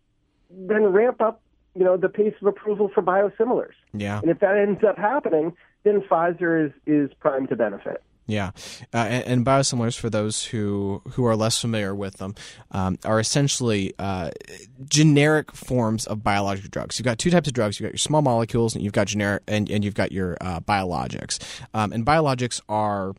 then 0.49 0.85
ramp 0.85 1.21
up 1.21 1.41
you 1.75 1.83
know 1.83 1.97
the 1.97 2.09
pace 2.09 2.33
of 2.41 2.47
approval 2.47 2.89
for 2.93 3.03
biosimilars. 3.03 3.73
Yeah. 3.93 4.19
And 4.19 4.31
if 4.31 4.39
that 4.39 4.57
ends 4.57 4.83
up 4.83 4.97
happening, 4.97 5.53
then 5.83 6.01
Pfizer 6.01 6.67
is 6.67 6.71
is 6.85 7.13
primed 7.19 7.49
to 7.49 7.55
benefit. 7.55 8.01
Yeah, 8.27 8.51
uh, 8.93 8.97
and, 8.97 9.23
and, 9.25 9.45
biosimilars, 9.45 9.97
for 9.97 10.09
those 10.09 10.43
who 10.43 11.01
who 11.11 11.25
are 11.25 11.35
less 11.37 11.61
familiar 11.61 11.95
with 11.95 12.17
them, 12.17 12.35
um, 12.71 12.99
are 13.05 13.21
essentially 13.21 13.93
uh, 13.97 14.31
generic 14.89 15.53
forms 15.53 16.05
of 16.05 16.23
biologic 16.23 16.69
drugs. 16.69 16.99
You've 16.99 17.05
got 17.05 17.19
two 17.19 17.31
types 17.31 17.47
of 17.47 17.53
drugs. 17.53 17.79
You've 17.79 17.87
got 17.87 17.93
your 17.93 17.99
small 17.99 18.21
molecules, 18.21 18.75
and 18.75 18.83
you've 18.83 18.91
got 18.91 19.07
generic, 19.07 19.43
and, 19.47 19.71
and 19.71 19.83
you've 19.83 19.95
got 19.95 20.11
your 20.11 20.35
uh, 20.41 20.59
biologics. 20.59 21.39
Um, 21.73 21.93
and 21.93 22.05
biologics 22.05 22.59
are 22.67 23.13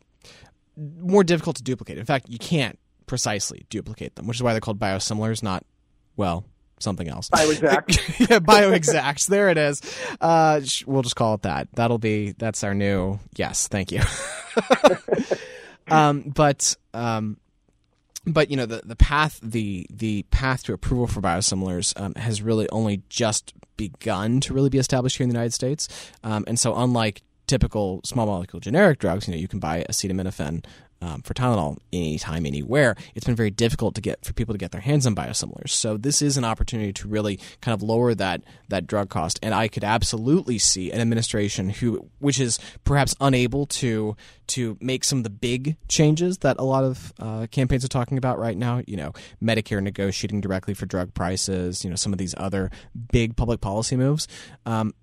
more 0.77 1.23
difficult 1.23 1.55
to 1.55 1.63
duplicate. 1.63 1.97
In 1.97 2.05
fact, 2.05 2.29
you 2.29 2.37
can't 2.37 2.77
precisely 3.07 3.65
duplicate 3.71 4.15
them, 4.15 4.27
which 4.27 4.37
is 4.37 4.43
why 4.43 4.53
they're 4.53 4.61
called 4.61 4.79
biosimilars, 4.79 5.41
not 5.41 5.65
well 6.17 6.45
something 6.79 7.07
else. 7.07 7.29
Bioexact. 7.29 8.19
yeah, 8.29 8.39
bioexact. 8.39 9.27
there 9.27 9.49
it 9.49 9.57
is. 9.57 9.81
Uh, 10.21 10.61
we'll 10.85 11.01
just 11.01 11.15
call 11.15 11.33
it 11.35 11.41
that. 11.43 11.67
That'll 11.73 11.97
be 11.97 12.33
that's 12.37 12.63
our 12.63 12.73
new. 12.73 13.19
Yes, 13.35 13.67
thank 13.67 13.91
you. 13.91 14.01
um, 15.87 16.21
but 16.35 16.75
um, 16.93 17.37
but 18.25 18.49
you 18.49 18.57
know 18.57 18.65
the 18.65 18.81
the 18.83 18.95
path 18.95 19.39
the 19.41 19.85
the 19.89 20.23
path 20.31 20.63
to 20.63 20.73
approval 20.73 21.07
for 21.07 21.21
biosimilars 21.21 21.99
um, 21.99 22.13
has 22.15 22.41
really 22.41 22.69
only 22.69 23.01
just 23.09 23.53
begun 23.77 24.39
to 24.41 24.53
really 24.53 24.69
be 24.69 24.77
established 24.77 25.17
here 25.17 25.23
in 25.23 25.29
the 25.29 25.35
United 25.35 25.53
States, 25.53 25.87
um, 26.23 26.43
and 26.47 26.59
so 26.59 26.75
unlike 26.75 27.21
typical 27.47 27.99
small 28.03 28.27
molecule 28.27 28.59
generic 28.59 28.99
drugs, 28.99 29.27
you 29.27 29.33
know, 29.33 29.39
you 29.39 29.47
can 29.47 29.59
buy 29.59 29.83
acetaminophen 29.89 30.63
um, 31.01 31.21
for 31.21 31.33
Tylenol 31.33 31.77
anytime, 31.93 32.45
anywhere, 32.45 32.95
it's 33.15 33.25
been 33.25 33.35
very 33.35 33.51
difficult 33.51 33.95
to 33.95 34.01
get 34.01 34.23
for 34.25 34.33
people 34.33 34.53
to 34.53 34.57
get 34.57 34.71
their 34.71 34.81
hands 34.81 35.07
on 35.07 35.15
biosimilars. 35.15 35.69
So 35.69 35.97
this 35.97 36.21
is 36.21 36.37
an 36.37 36.43
opportunity 36.43 36.91
to 36.93 37.07
really 37.07 37.39
kind 37.61 37.73
of 37.73 37.81
lower 37.81 38.13
that 38.15 38.41
that 38.67 38.87
drug 38.87 39.09
cost. 39.09 39.39
And 39.41 39.53
I 39.53 39.67
could 39.67 39.83
absolutely 39.83 40.57
see 40.59 40.91
an 40.91 40.99
administration 40.99 41.69
who, 41.69 42.09
which 42.19 42.39
is 42.39 42.59
perhaps 42.83 43.15
unable 43.21 43.65
to 43.67 44.15
to 44.47 44.77
make 44.81 45.03
some 45.03 45.19
of 45.19 45.23
the 45.23 45.29
big 45.29 45.77
changes 45.87 46.39
that 46.39 46.57
a 46.59 46.63
lot 46.63 46.83
of 46.83 47.13
uh, 47.19 47.47
campaigns 47.51 47.85
are 47.85 47.89
talking 47.89 48.17
about 48.17 48.39
right 48.39 48.57
now. 48.57 48.81
You 48.85 48.97
know, 48.97 49.13
Medicare 49.41 49.81
negotiating 49.81 50.41
directly 50.41 50.73
for 50.73 50.85
drug 50.85 51.13
prices. 51.13 51.83
You 51.83 51.89
know, 51.89 51.95
some 51.95 52.13
of 52.13 52.19
these 52.19 52.35
other 52.37 52.71
big 53.11 53.35
public 53.35 53.61
policy 53.61 53.95
moves. 53.95 54.27
Um, 54.65 54.93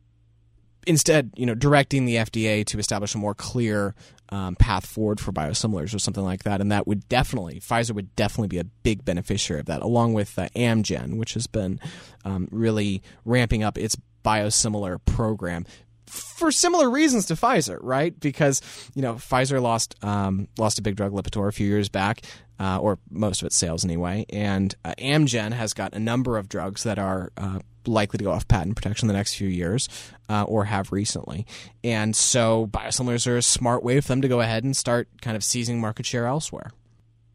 instead, 0.86 1.32
you 1.36 1.46
know, 1.46 1.54
directing 1.54 2.06
the 2.06 2.16
FDA 2.16 2.64
to 2.66 2.78
establish 2.78 3.14
a 3.14 3.18
more 3.18 3.34
clear 3.34 3.94
um, 4.30 4.56
path 4.56 4.86
forward 4.86 5.20
for 5.20 5.32
biosimilars 5.32 5.94
or 5.94 5.98
something 5.98 6.24
like 6.24 6.44
that, 6.44 6.60
and 6.60 6.72
that 6.72 6.86
would 6.86 7.08
definitely 7.08 7.60
Pfizer 7.60 7.92
would 7.92 8.14
definitely 8.16 8.48
be 8.48 8.58
a 8.58 8.64
big 8.64 9.04
beneficiary 9.04 9.60
of 9.60 9.66
that, 9.66 9.82
along 9.82 10.14
with 10.14 10.38
uh, 10.38 10.48
Amgen, 10.56 11.16
which 11.18 11.34
has 11.34 11.46
been 11.46 11.80
um, 12.24 12.48
really 12.50 13.02
ramping 13.24 13.62
up 13.62 13.78
its 13.78 13.96
biosimilar 14.24 14.98
program 15.04 15.64
for 16.06 16.50
similar 16.52 16.88
reasons 16.88 17.26
to 17.26 17.34
Pfizer, 17.34 17.78
right? 17.80 18.18
Because 18.18 18.62
you 18.94 19.02
know 19.02 19.14
Pfizer 19.14 19.60
lost 19.60 19.94
um, 20.04 20.48
lost 20.58 20.78
a 20.78 20.82
big 20.82 20.96
drug 20.96 21.12
Lipitor 21.12 21.48
a 21.48 21.52
few 21.52 21.66
years 21.66 21.88
back, 21.88 22.22
uh, 22.58 22.78
or 22.78 22.98
most 23.10 23.42
of 23.42 23.46
its 23.46 23.56
sales 23.56 23.84
anyway, 23.84 24.26
and 24.30 24.74
uh, 24.84 24.94
Amgen 24.98 25.52
has 25.52 25.72
got 25.72 25.94
a 25.94 25.98
number 25.98 26.38
of 26.38 26.48
drugs 26.48 26.82
that 26.84 26.98
are 26.98 27.32
uh, 27.36 27.60
likely 27.88 28.18
to 28.18 28.24
go 28.24 28.30
off 28.30 28.48
patent 28.48 28.76
protection 28.76 29.06
in 29.06 29.08
the 29.08 29.18
next 29.18 29.34
few 29.34 29.48
years, 29.48 29.88
uh, 30.28 30.44
or 30.44 30.64
have 30.64 30.92
recently, 30.92 31.46
and 31.84 32.14
so 32.14 32.68
biosimilars 32.72 33.26
are 33.26 33.36
a 33.36 33.42
smart 33.42 33.82
way 33.82 34.00
for 34.00 34.08
them 34.08 34.22
to 34.22 34.28
go 34.28 34.40
ahead 34.40 34.64
and 34.64 34.76
start 34.76 35.08
kind 35.20 35.36
of 35.36 35.44
seizing 35.44 35.80
market 35.80 36.06
share 36.06 36.26
elsewhere. 36.26 36.70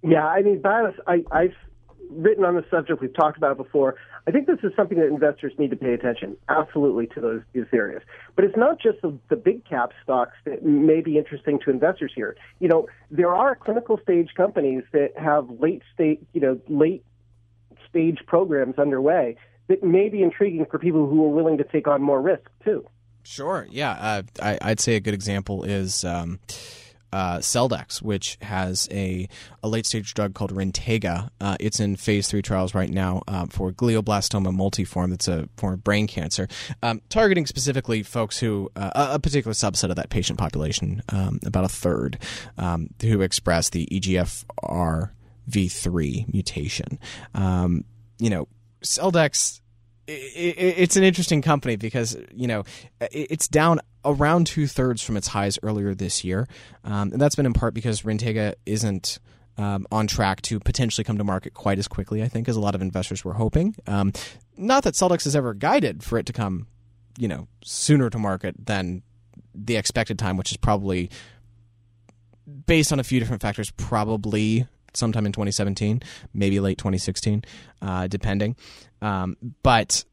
Yeah, 0.03 0.25
I 0.25 0.41
mean, 0.41 0.61
bios. 0.61 0.95
I, 1.05 1.23
I've 1.31 1.55
written 2.09 2.43
on 2.43 2.55
the 2.55 2.65
subject. 2.69 3.01
We've 3.01 3.13
talked 3.13 3.37
about 3.37 3.51
it 3.51 3.57
before. 3.57 3.95
I 4.27 4.31
think 4.31 4.45
this 4.45 4.59
is 4.63 4.71
something 4.75 4.99
that 4.99 5.07
investors 5.07 5.53
need 5.57 5.71
to 5.71 5.75
pay 5.75 5.93
attention 5.93 6.37
absolutely 6.47 7.07
to 7.07 7.21
those 7.21 7.41
these 7.53 7.65
areas. 7.73 8.03
But 8.35 8.45
it's 8.45 8.57
not 8.57 8.79
just 8.79 9.01
the, 9.01 9.17
the 9.29 9.35
big 9.35 9.65
cap 9.65 9.91
stocks 10.03 10.35
that 10.45 10.63
may 10.63 11.01
be 11.01 11.17
interesting 11.17 11.59
to 11.65 11.71
investors 11.71 12.11
here. 12.15 12.35
You 12.59 12.67
know, 12.67 12.87
there 13.09 13.33
are 13.33 13.55
clinical 13.55 13.99
stage 14.01 14.29
companies 14.35 14.83
that 14.91 15.17
have 15.17 15.49
late 15.59 15.81
stage, 15.93 16.19
you 16.33 16.41
know, 16.41 16.59
late 16.67 17.03
stage 17.89 18.19
programs 18.27 18.77
underway 18.77 19.37
that 19.71 19.83
may 19.83 20.09
be 20.09 20.21
intriguing 20.21 20.65
for 20.69 20.77
people 20.77 21.07
who 21.07 21.23
are 21.25 21.29
willing 21.29 21.57
to 21.57 21.63
take 21.63 21.87
on 21.87 22.01
more 22.01 22.21
risk 22.21 22.43
too. 22.63 22.85
Sure. 23.23 23.67
Yeah. 23.69 23.91
Uh, 23.91 24.57
I, 24.61 24.69
would 24.69 24.79
say 24.79 24.95
a 24.95 24.99
good 24.99 25.13
example 25.13 25.63
is. 25.63 26.03
Um, 26.03 26.39
uh, 27.13 27.39
Celldex, 27.39 28.01
which 28.01 28.37
has 28.41 28.87
a, 28.89 29.27
a 29.61 29.67
late 29.67 29.85
stage 29.85 30.13
drug 30.13 30.33
called 30.33 30.53
Rintega. 30.53 31.27
Uh, 31.41 31.57
it's 31.59 31.81
in 31.81 31.97
phase 31.97 32.29
three 32.29 32.41
trials 32.41 32.73
right 32.73 32.89
now 32.89 33.21
um, 33.27 33.49
for 33.49 33.73
glioblastoma 33.73 34.55
multiforme. 34.55 35.09
That's 35.09 35.27
a 35.27 35.49
form 35.57 35.73
of 35.73 35.83
brain 35.83 36.07
cancer, 36.07 36.47
um, 36.81 37.01
targeting 37.09 37.45
specifically 37.45 38.01
folks 38.01 38.39
who, 38.39 38.71
uh, 38.77 39.09
a 39.11 39.19
particular 39.19 39.53
subset 39.53 39.89
of 39.89 39.97
that 39.97 40.09
patient 40.09 40.39
population, 40.39 41.03
um, 41.09 41.41
about 41.45 41.65
a 41.65 41.69
third, 41.69 42.17
um, 42.57 42.87
who 43.01 43.19
express 43.19 43.69
the 43.71 43.89
EGFR 43.91 45.11
V3 45.49 46.33
mutation. 46.33 46.97
Um, 47.35 47.83
you 48.19 48.29
know, 48.29 48.47
Celldex 48.83 49.61
it's 50.07 50.95
an 50.95 51.03
interesting 51.03 51.41
company 51.41 51.75
because 51.75 52.17
you 52.33 52.47
know 52.47 52.63
it's 52.99 53.47
down 53.47 53.79
around 54.03 54.47
two 54.47 54.67
thirds 54.67 55.01
from 55.01 55.15
its 55.15 55.27
highs 55.27 55.59
earlier 55.63 55.93
this 55.93 56.23
year, 56.23 56.47
um, 56.83 57.11
and 57.11 57.21
that's 57.21 57.35
been 57.35 57.45
in 57.45 57.53
part 57.53 57.73
because 57.73 58.01
Rintega 58.01 58.55
isn't. 58.65 59.19
Um, 59.57 59.85
on 59.91 60.07
track 60.07 60.41
to 60.43 60.61
potentially 60.61 61.03
come 61.03 61.17
to 61.17 61.25
market 61.25 61.53
quite 61.53 61.77
as 61.77 61.87
quickly, 61.87 62.23
I 62.23 62.29
think, 62.29 62.47
as 62.47 62.55
a 62.55 62.59
lot 62.61 62.73
of 62.73 62.81
investors 62.81 63.25
were 63.25 63.33
hoping. 63.33 63.75
Um, 63.85 64.13
not 64.55 64.83
that 64.85 64.93
Celldex 64.93 65.25
has 65.25 65.35
ever 65.35 65.53
guided 65.53 66.03
for 66.03 66.17
it 66.17 66.25
to 66.27 66.33
come, 66.33 66.67
you 67.19 67.27
know, 67.27 67.47
sooner 67.61 68.09
to 68.09 68.17
market 68.17 68.55
than 68.65 69.03
the 69.53 69.75
expected 69.75 70.17
time, 70.17 70.37
which 70.37 70.51
is 70.51 70.57
probably 70.57 71.11
based 72.65 72.93
on 72.93 72.99
a 72.99 73.03
few 73.03 73.19
different 73.19 73.41
factors, 73.41 73.69
probably 73.71 74.65
sometime 74.93 75.25
in 75.25 75.31
2017, 75.31 76.01
maybe 76.33 76.59
late 76.59 76.77
2016, 76.77 77.43
uh, 77.81 78.07
depending. 78.07 78.55
Um, 79.01 79.37
but 79.63 80.05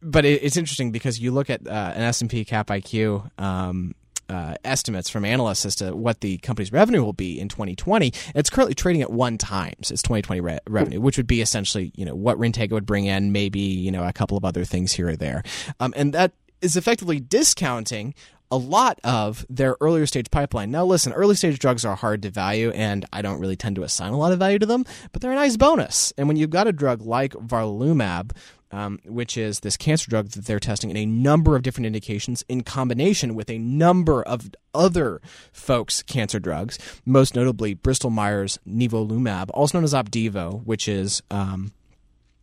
but 0.00 0.24
it, 0.24 0.42
it's 0.42 0.56
interesting 0.56 0.92
because 0.92 1.18
you 1.18 1.32
look 1.32 1.50
at 1.50 1.66
uh, 1.66 1.92
an 1.94 2.02
S 2.02 2.20
and 2.20 2.30
P 2.30 2.44
Cap 2.44 2.68
IQ. 2.68 3.30
Um, 3.40 3.94
uh, 4.30 4.54
estimates 4.62 5.08
from 5.08 5.24
analysts 5.24 5.64
as 5.64 5.74
to 5.76 5.96
what 5.96 6.20
the 6.20 6.36
company's 6.38 6.70
revenue 6.70 7.02
will 7.02 7.14
be 7.14 7.40
in 7.40 7.48
2020. 7.48 8.12
It's 8.34 8.50
currently 8.50 8.74
trading 8.74 9.00
at 9.00 9.10
one 9.10 9.38
times 9.38 9.90
its 9.90 10.02
2020 10.02 10.40
re- 10.42 10.58
revenue, 10.68 11.00
which 11.00 11.16
would 11.16 11.26
be 11.26 11.40
essentially 11.40 11.92
you 11.96 12.04
know 12.04 12.14
what 12.14 12.36
Rintega 12.36 12.72
would 12.72 12.84
bring 12.84 13.06
in, 13.06 13.32
maybe 13.32 13.58
you 13.58 13.90
know 13.90 14.04
a 14.06 14.12
couple 14.12 14.36
of 14.36 14.44
other 14.44 14.64
things 14.64 14.92
here 14.92 15.08
or 15.08 15.16
there, 15.16 15.42
um, 15.80 15.94
and 15.96 16.12
that 16.12 16.32
is 16.60 16.76
effectively 16.76 17.20
discounting 17.20 18.14
a 18.50 18.56
lot 18.56 18.98
of 19.04 19.46
their 19.48 19.76
earlier 19.80 20.06
stage 20.06 20.30
pipeline. 20.30 20.70
Now, 20.70 20.84
listen, 20.84 21.12
early 21.12 21.34
stage 21.34 21.58
drugs 21.58 21.84
are 21.84 21.96
hard 21.96 22.22
to 22.22 22.30
value, 22.30 22.70
and 22.70 23.04
I 23.12 23.22
don't 23.22 23.40
really 23.40 23.56
tend 23.56 23.76
to 23.76 23.82
assign 23.82 24.12
a 24.12 24.18
lot 24.18 24.32
of 24.32 24.38
value 24.38 24.58
to 24.58 24.66
them, 24.66 24.84
but 25.12 25.22
they're 25.22 25.32
a 25.32 25.36
nice 25.36 25.56
bonus. 25.56 26.12
And 26.16 26.28
when 26.28 26.36
you've 26.36 26.50
got 26.50 26.66
a 26.66 26.72
drug 26.72 27.02
like 27.02 27.32
varlilumab, 27.32 28.32
um, 28.70 28.98
which 29.04 29.36
is 29.36 29.60
this 29.60 29.76
cancer 29.76 30.10
drug 30.10 30.28
that 30.30 30.44
they're 30.44 30.60
testing 30.60 30.90
in 30.90 30.96
a 30.96 31.06
number 31.06 31.56
of 31.56 31.62
different 31.62 31.86
indications 31.86 32.44
in 32.48 32.62
combination 32.62 33.34
with 33.34 33.50
a 33.50 33.58
number 33.58 34.22
of 34.22 34.50
other 34.74 35.20
folks' 35.52 36.02
cancer 36.02 36.38
drugs, 36.38 36.78
most 37.06 37.34
notably 37.34 37.74
Bristol 37.74 38.10
Myers 38.10 38.58
nivolumab, 38.68 39.50
also 39.54 39.78
known 39.78 39.84
as 39.84 39.94
Opdivo, 39.94 40.64
which 40.64 40.86
is 40.88 41.22
um, 41.30 41.72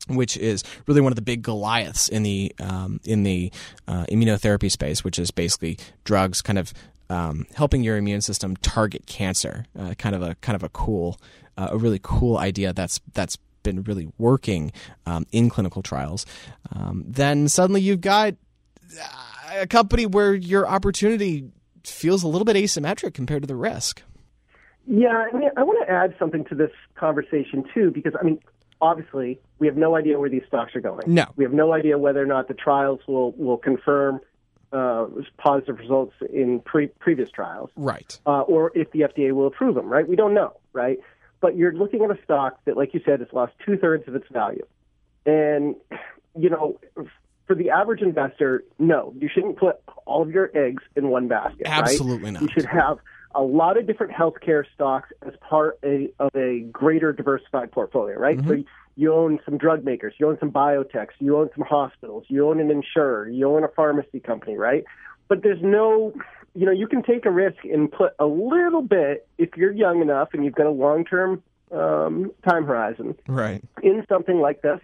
which 0.07 0.37
is 0.37 0.63
really 0.87 1.01
one 1.01 1.11
of 1.11 1.15
the 1.15 1.21
big 1.21 1.41
Goliaths 1.41 2.07
in 2.07 2.23
the 2.23 2.53
um, 2.59 2.99
in 3.05 3.23
the 3.23 3.51
uh, 3.87 4.05
immunotherapy 4.11 4.71
space, 4.71 5.03
which 5.03 5.19
is 5.19 5.31
basically 5.31 5.77
drugs 6.03 6.41
kind 6.41 6.59
of 6.59 6.73
um, 7.09 7.45
helping 7.55 7.83
your 7.83 7.97
immune 7.97 8.21
system 8.21 8.55
target 8.57 9.05
cancer. 9.05 9.65
Uh, 9.77 9.93
kind 9.97 10.15
of 10.15 10.21
a 10.21 10.35
kind 10.35 10.55
of 10.55 10.63
a 10.63 10.69
cool, 10.69 11.19
uh, 11.57 11.69
a 11.71 11.77
really 11.77 11.99
cool 12.01 12.37
idea 12.37 12.73
that's 12.73 12.99
that's 13.13 13.37
been 13.63 13.83
really 13.83 14.07
working 14.17 14.71
um, 15.05 15.25
in 15.31 15.49
clinical 15.49 15.81
trials. 15.81 16.25
Um, 16.73 17.03
then 17.07 17.47
suddenly 17.47 17.81
you've 17.81 18.01
got 18.01 18.35
a 19.51 19.67
company 19.67 20.05
where 20.05 20.33
your 20.33 20.67
opportunity 20.67 21.49
feels 21.83 22.23
a 22.23 22.27
little 22.27 22.45
bit 22.45 22.55
asymmetric 22.55 23.13
compared 23.13 23.43
to 23.43 23.47
the 23.47 23.55
risk. 23.55 24.01
Yeah, 24.87 25.25
I 25.31 25.35
mean, 25.35 25.49
I 25.57 25.63
want 25.63 25.79
to 25.85 25.91
add 25.91 26.15
something 26.19 26.45
to 26.45 26.55
this 26.55 26.71
conversation 26.95 27.63
too, 27.73 27.89
because 27.91 28.13
I 28.19 28.23
mean, 28.23 28.39
obviously, 28.81 29.39
we 29.59 29.67
have 29.67 29.77
no 29.77 29.95
idea 29.95 30.19
where 30.19 30.29
these 30.29 30.43
stocks 30.47 30.75
are 30.75 30.81
going. 30.81 31.13
No. 31.13 31.25
We 31.35 31.43
have 31.43 31.53
no 31.53 31.73
idea 31.73 31.97
whether 31.97 32.21
or 32.21 32.25
not 32.25 32.47
the 32.47 32.53
trials 32.53 32.99
will, 33.07 33.31
will 33.33 33.57
confirm 33.57 34.19
uh, 34.71 35.07
positive 35.37 35.79
results 35.79 36.15
in 36.33 36.59
pre- 36.59 36.87
previous 36.87 37.29
trials. 37.31 37.69
Right. 37.75 38.17
Uh, 38.25 38.41
or 38.41 38.71
if 38.75 38.91
the 38.91 39.01
FDA 39.01 39.31
will 39.31 39.47
approve 39.47 39.75
them, 39.75 39.87
right? 39.87 40.07
We 40.07 40.15
don't 40.15 40.33
know, 40.33 40.57
right? 40.73 40.99
but 41.45 41.55
you're 41.55 41.73
looking 41.73 42.03
at 42.03 42.09
a 42.09 42.17
stock 42.23 42.57
that, 42.65 42.75
like 42.75 42.95
you 42.95 43.01
said, 43.05 43.19
has 43.19 43.29
lost 43.31 43.53
two 43.63 43.77
thirds 43.77 44.07
of 44.07 44.15
its 44.15 44.27
value. 44.31 44.65
And, 45.27 45.75
you 46.35 46.49
know, 46.49 46.79
for 47.45 47.55
the 47.55 47.69
average 47.69 48.01
investor, 48.01 48.63
no, 48.79 49.13
you 49.19 49.29
shouldn't 49.31 49.57
put 49.57 49.75
all 50.05 50.23
of 50.23 50.31
your 50.31 50.49
eggs 50.55 50.81
in 50.95 51.09
one 51.09 51.27
basket. 51.27 51.67
Absolutely 51.67 52.23
right? 52.23 52.33
not. 52.33 52.41
You 52.41 52.49
should 52.51 52.65
have 52.65 52.97
a 53.35 53.41
lot 53.41 53.77
of 53.77 53.85
different 53.85 54.13
healthcare 54.13 54.63
stocks 54.73 55.09
as 55.25 55.33
part 55.41 55.77
a, 55.83 56.09
of 56.19 56.31
a 56.35 56.61
greater 56.71 57.11
diversified 57.13 57.71
portfolio, 57.71 58.17
right? 58.17 58.37
Mm-hmm. 58.37 58.49
So 58.49 58.63
you 58.95 59.13
own 59.13 59.39
some 59.45 59.57
drug 59.57 59.83
makers, 59.83 60.13
you 60.17 60.27
own 60.27 60.37
some 60.39 60.51
biotechs, 60.51 61.09
you 61.19 61.37
own 61.37 61.49
some 61.55 61.65
hospitals, 61.67 62.25
you 62.29 62.47
own 62.47 62.59
an 62.59 62.71
insurer, 62.71 63.27
you 63.27 63.47
own 63.47 63.63
a 63.63 63.67
pharmacy 63.67 64.19
company, 64.19 64.57
right? 64.57 64.85
But 65.27 65.43
there's 65.43 65.61
no, 65.61 66.13
you 66.53 66.65
know, 66.65 66.71
you 66.71 66.87
can 66.87 67.03
take 67.03 67.25
a 67.25 67.31
risk 67.31 67.57
and 67.65 67.91
put 67.91 68.13
a 68.19 68.25
little 68.25 68.81
bit 68.81 69.27
if 69.37 69.57
you're 69.57 69.73
young 69.73 70.01
enough 70.01 70.29
and 70.33 70.45
you've 70.45 70.55
got 70.55 70.67
a 70.67 70.71
long-term 70.71 71.43
um, 71.71 72.31
time 72.47 72.65
horizon 72.65 73.15
Right. 73.27 73.61
in 73.83 74.05
something 74.07 74.39
like 74.39 74.61
this. 74.61 74.79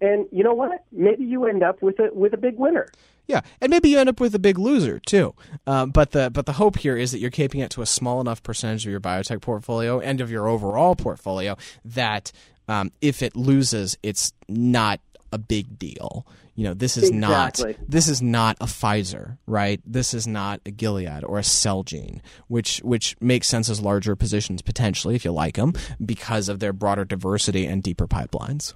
And 0.00 0.26
you 0.30 0.44
know 0.44 0.52
what? 0.54 0.84
Maybe 0.92 1.24
you 1.24 1.46
end 1.46 1.62
up 1.62 1.80
with 1.80 1.98
a 2.00 2.10
with 2.12 2.34
a 2.34 2.36
big 2.36 2.58
winner. 2.58 2.88
Yeah, 3.26 3.40
and 3.60 3.70
maybe 3.70 3.88
you 3.88 3.98
end 3.98 4.08
up 4.08 4.20
with 4.20 4.34
a 4.34 4.38
big 4.38 4.58
loser 4.58 4.98
too. 4.98 5.34
Um, 5.66 5.90
but 5.90 6.10
the 6.10 6.30
but 6.30 6.44
the 6.46 6.52
hope 6.52 6.78
here 6.78 6.96
is 6.96 7.12
that 7.12 7.20
you're 7.20 7.30
keeping 7.30 7.60
it 7.60 7.70
to 7.70 7.82
a 7.82 7.86
small 7.86 8.20
enough 8.20 8.42
percentage 8.42 8.84
of 8.84 8.90
your 8.90 9.00
biotech 9.00 9.40
portfolio 9.40 9.98
and 10.00 10.20
of 10.20 10.30
your 10.30 10.46
overall 10.46 10.94
portfolio 10.94 11.56
that 11.84 12.32
um, 12.68 12.92
if 13.00 13.22
it 13.22 13.34
loses, 13.34 13.96
it's 14.02 14.32
not 14.48 15.00
a 15.32 15.38
big 15.38 15.78
deal. 15.78 16.26
You 16.56 16.64
know, 16.64 16.74
this 16.74 16.96
is 16.96 17.08
Exactly. 17.10 17.72
not 17.72 17.90
this 17.90 18.06
is 18.08 18.22
not 18.22 18.56
a 18.60 18.66
Pfizer, 18.66 19.38
right? 19.46 19.80
This 19.84 20.14
is 20.14 20.26
not 20.26 20.60
a 20.64 20.70
Gilead 20.70 21.24
or 21.24 21.38
a 21.38 21.42
Celgene, 21.42 22.20
which 22.46 22.78
which 22.84 23.16
makes 23.20 23.48
sense 23.48 23.68
as 23.68 23.80
larger 23.80 24.14
positions 24.14 24.62
potentially 24.62 25.16
if 25.16 25.24
you 25.24 25.32
like 25.32 25.56
them 25.56 25.72
because 26.04 26.48
of 26.48 26.60
their 26.60 26.72
broader 26.72 27.04
diversity 27.04 27.66
and 27.66 27.82
deeper 27.82 28.06
pipelines. 28.06 28.74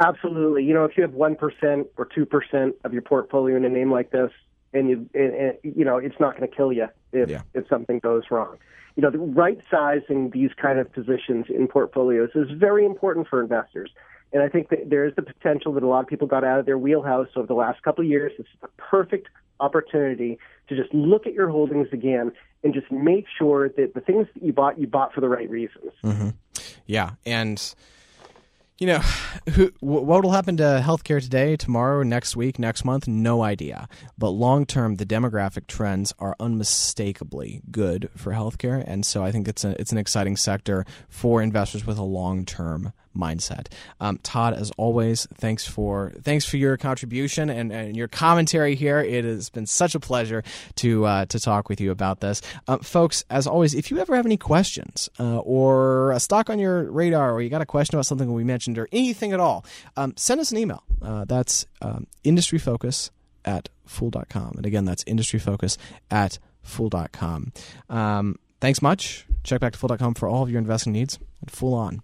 Absolutely. 0.00 0.64
You 0.64 0.74
know, 0.74 0.84
if 0.84 0.96
you 0.96 1.02
have 1.02 1.12
one 1.12 1.36
percent 1.36 1.86
or 1.96 2.06
two 2.06 2.26
percent 2.26 2.74
of 2.84 2.92
your 2.92 3.02
portfolio 3.02 3.56
in 3.56 3.64
a 3.64 3.68
name 3.68 3.92
like 3.92 4.10
this, 4.10 4.30
and 4.72 4.88
you, 4.88 5.08
and, 5.14 5.34
and, 5.34 5.54
you 5.62 5.84
know, 5.84 5.98
it's 5.98 6.18
not 6.18 6.36
going 6.36 6.48
to 6.48 6.56
kill 6.56 6.72
you 6.72 6.88
if 7.12 7.28
Yeah. 7.28 7.42
if 7.54 7.68
something 7.68 7.98
goes 7.98 8.24
wrong. 8.30 8.56
You 8.96 9.02
know, 9.02 9.10
the 9.10 9.18
right 9.18 9.58
sizing 9.70 10.30
these 10.30 10.50
kind 10.60 10.78
of 10.78 10.92
positions 10.92 11.46
in 11.48 11.68
portfolios 11.68 12.30
is 12.34 12.50
very 12.50 12.84
important 12.84 13.28
for 13.28 13.40
investors. 13.40 13.90
And 14.32 14.42
I 14.42 14.48
think 14.48 14.68
that 14.68 14.90
there 14.90 15.04
is 15.04 15.14
the 15.16 15.22
potential 15.22 15.72
that 15.72 15.82
a 15.82 15.86
lot 15.86 16.00
of 16.00 16.06
people 16.06 16.26
got 16.28 16.44
out 16.44 16.60
of 16.60 16.66
their 16.66 16.78
wheelhouse 16.78 17.28
over 17.36 17.46
the 17.46 17.54
last 17.54 17.82
couple 17.82 18.04
of 18.04 18.10
years. 18.10 18.32
It's 18.38 18.48
the 18.60 18.68
perfect 18.76 19.28
opportunity 19.58 20.38
to 20.68 20.76
just 20.76 20.92
look 20.94 21.26
at 21.26 21.34
your 21.34 21.48
holdings 21.48 21.88
again 21.92 22.32
and 22.62 22.72
just 22.72 22.90
make 22.92 23.26
sure 23.38 23.68
that 23.70 23.94
the 23.94 24.00
things 24.00 24.28
that 24.34 24.42
you 24.42 24.52
bought, 24.52 24.78
you 24.78 24.86
bought 24.86 25.12
for 25.12 25.20
the 25.20 25.28
right 25.28 25.50
reasons. 25.50 25.92
Mm-hmm. 26.04 26.28
Yeah, 26.86 27.12
and 27.26 27.74
you 28.80 28.86
know, 28.86 28.98
who, 29.50 29.70
what 29.78 30.24
will 30.24 30.32
happen 30.32 30.56
to 30.56 30.82
healthcare 30.84 31.22
today, 31.22 31.54
tomorrow, 31.56 32.02
next 32.02 32.34
week, 32.34 32.58
next 32.58 32.84
month? 32.84 33.06
No 33.06 33.42
idea. 33.42 33.88
But 34.18 34.30
long 34.30 34.66
term, 34.66 34.96
the 34.96 35.06
demographic 35.06 35.68
trends 35.68 36.12
are 36.18 36.34
unmistakably 36.40 37.62
good 37.70 38.10
for 38.16 38.32
healthcare, 38.32 38.82
and 38.84 39.06
so 39.06 39.22
I 39.22 39.30
think 39.30 39.46
it's 39.46 39.64
a, 39.64 39.78
it's 39.80 39.92
an 39.92 39.98
exciting 39.98 40.36
sector 40.36 40.84
for 41.08 41.40
investors 41.40 41.86
with 41.86 41.98
a 41.98 42.02
long 42.02 42.44
term 42.44 42.92
mindset. 43.16 43.66
Um, 44.00 44.18
Todd, 44.22 44.54
as 44.54 44.70
always, 44.76 45.26
thanks 45.34 45.66
for 45.66 46.12
thanks 46.22 46.44
for 46.44 46.56
your 46.56 46.76
contribution 46.76 47.50
and, 47.50 47.72
and 47.72 47.96
your 47.96 48.08
commentary 48.08 48.74
here. 48.74 49.00
It 49.00 49.24
has 49.24 49.50
been 49.50 49.66
such 49.66 49.94
a 49.94 50.00
pleasure 50.00 50.42
to 50.76 51.04
uh, 51.04 51.24
to 51.26 51.40
talk 51.40 51.68
with 51.68 51.80
you 51.80 51.90
about 51.90 52.20
this, 52.20 52.42
uh, 52.68 52.78
folks. 52.78 53.24
As 53.30 53.46
always, 53.46 53.74
if 53.74 53.90
you 53.90 53.98
ever 53.98 54.16
have 54.16 54.26
any 54.26 54.36
questions 54.36 55.08
uh, 55.18 55.38
or 55.38 56.12
a 56.12 56.20
stock 56.20 56.50
on 56.50 56.58
your 56.58 56.90
radar, 56.90 57.32
or 57.32 57.42
you 57.42 57.50
got 57.50 57.62
a 57.62 57.66
question 57.66 57.96
about 57.96 58.06
something 58.06 58.32
we 58.32 58.44
mentioned, 58.44 58.78
or 58.78 58.88
anything 58.92 59.32
at 59.32 59.40
all, 59.40 59.64
um, 59.96 60.14
send 60.16 60.40
us 60.40 60.50
an 60.50 60.58
email. 60.58 60.82
Uh, 61.02 61.24
that's 61.24 61.66
um, 61.82 62.06
industryfocus 62.24 63.10
at 63.44 63.68
fool.com. 63.86 64.54
And 64.56 64.66
again, 64.66 64.84
that's 64.84 65.02
industryfocus 65.04 65.76
at 66.10 66.38
fool.com. 66.62 67.52
Um, 67.88 68.38
thanks 68.60 68.82
much. 68.82 69.26
Check 69.42 69.60
back 69.60 69.72
to 69.72 69.78
fool.com 69.78 70.14
for 70.14 70.28
all 70.28 70.42
of 70.42 70.50
your 70.50 70.58
investing 70.58 70.92
needs 70.92 71.18
Fool 71.50 71.74
On. 71.74 72.02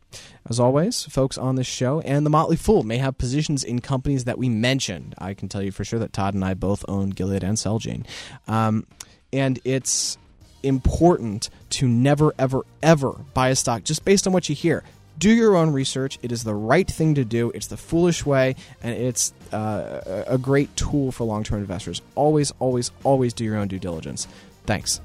As 0.48 0.60
always, 0.60 1.04
folks 1.04 1.36
on 1.38 1.56
this 1.56 1.66
show 1.66 2.00
and 2.00 2.24
the 2.24 2.30
Motley 2.30 2.56
Fool 2.56 2.82
may 2.82 2.98
have 2.98 3.18
positions 3.18 3.64
in 3.64 3.80
companies 3.80 4.24
that 4.24 4.38
we 4.38 4.48
mentioned. 4.48 5.14
I 5.18 5.34
can 5.34 5.48
tell 5.48 5.62
you 5.62 5.72
for 5.72 5.84
sure 5.84 5.98
that 5.98 6.12
Todd 6.12 6.34
and 6.34 6.44
I 6.44 6.54
both 6.54 6.84
own 6.88 7.10
Gilead 7.10 7.42
and 7.42 7.56
Celgene. 7.56 8.06
Um, 8.46 8.86
and 9.32 9.58
it's 9.64 10.18
important 10.62 11.50
to 11.70 11.88
never, 11.88 12.34
ever, 12.38 12.62
ever 12.82 13.12
buy 13.34 13.48
a 13.48 13.56
stock 13.56 13.84
just 13.84 14.04
based 14.04 14.26
on 14.26 14.32
what 14.32 14.48
you 14.48 14.54
hear. 14.54 14.82
Do 15.18 15.30
your 15.30 15.56
own 15.56 15.72
research. 15.72 16.18
It 16.22 16.30
is 16.30 16.44
the 16.44 16.54
right 16.54 16.86
thing 16.86 17.14
to 17.14 17.24
do. 17.24 17.50
It's 17.54 17.68
the 17.68 17.78
foolish 17.78 18.26
way, 18.26 18.54
and 18.82 18.94
it's 18.94 19.32
uh, 19.50 20.24
a 20.28 20.34
a 20.34 20.38
great 20.38 20.76
tool 20.76 21.10
for 21.10 21.24
long 21.24 21.42
term 21.42 21.60
investors. 21.60 22.02
Always, 22.14 22.52
always, 22.58 22.90
always 23.02 23.32
do 23.32 23.42
your 23.42 23.56
own 23.56 23.68
due 23.68 23.78
diligence. 23.78 24.28
Thanks. 24.66 25.00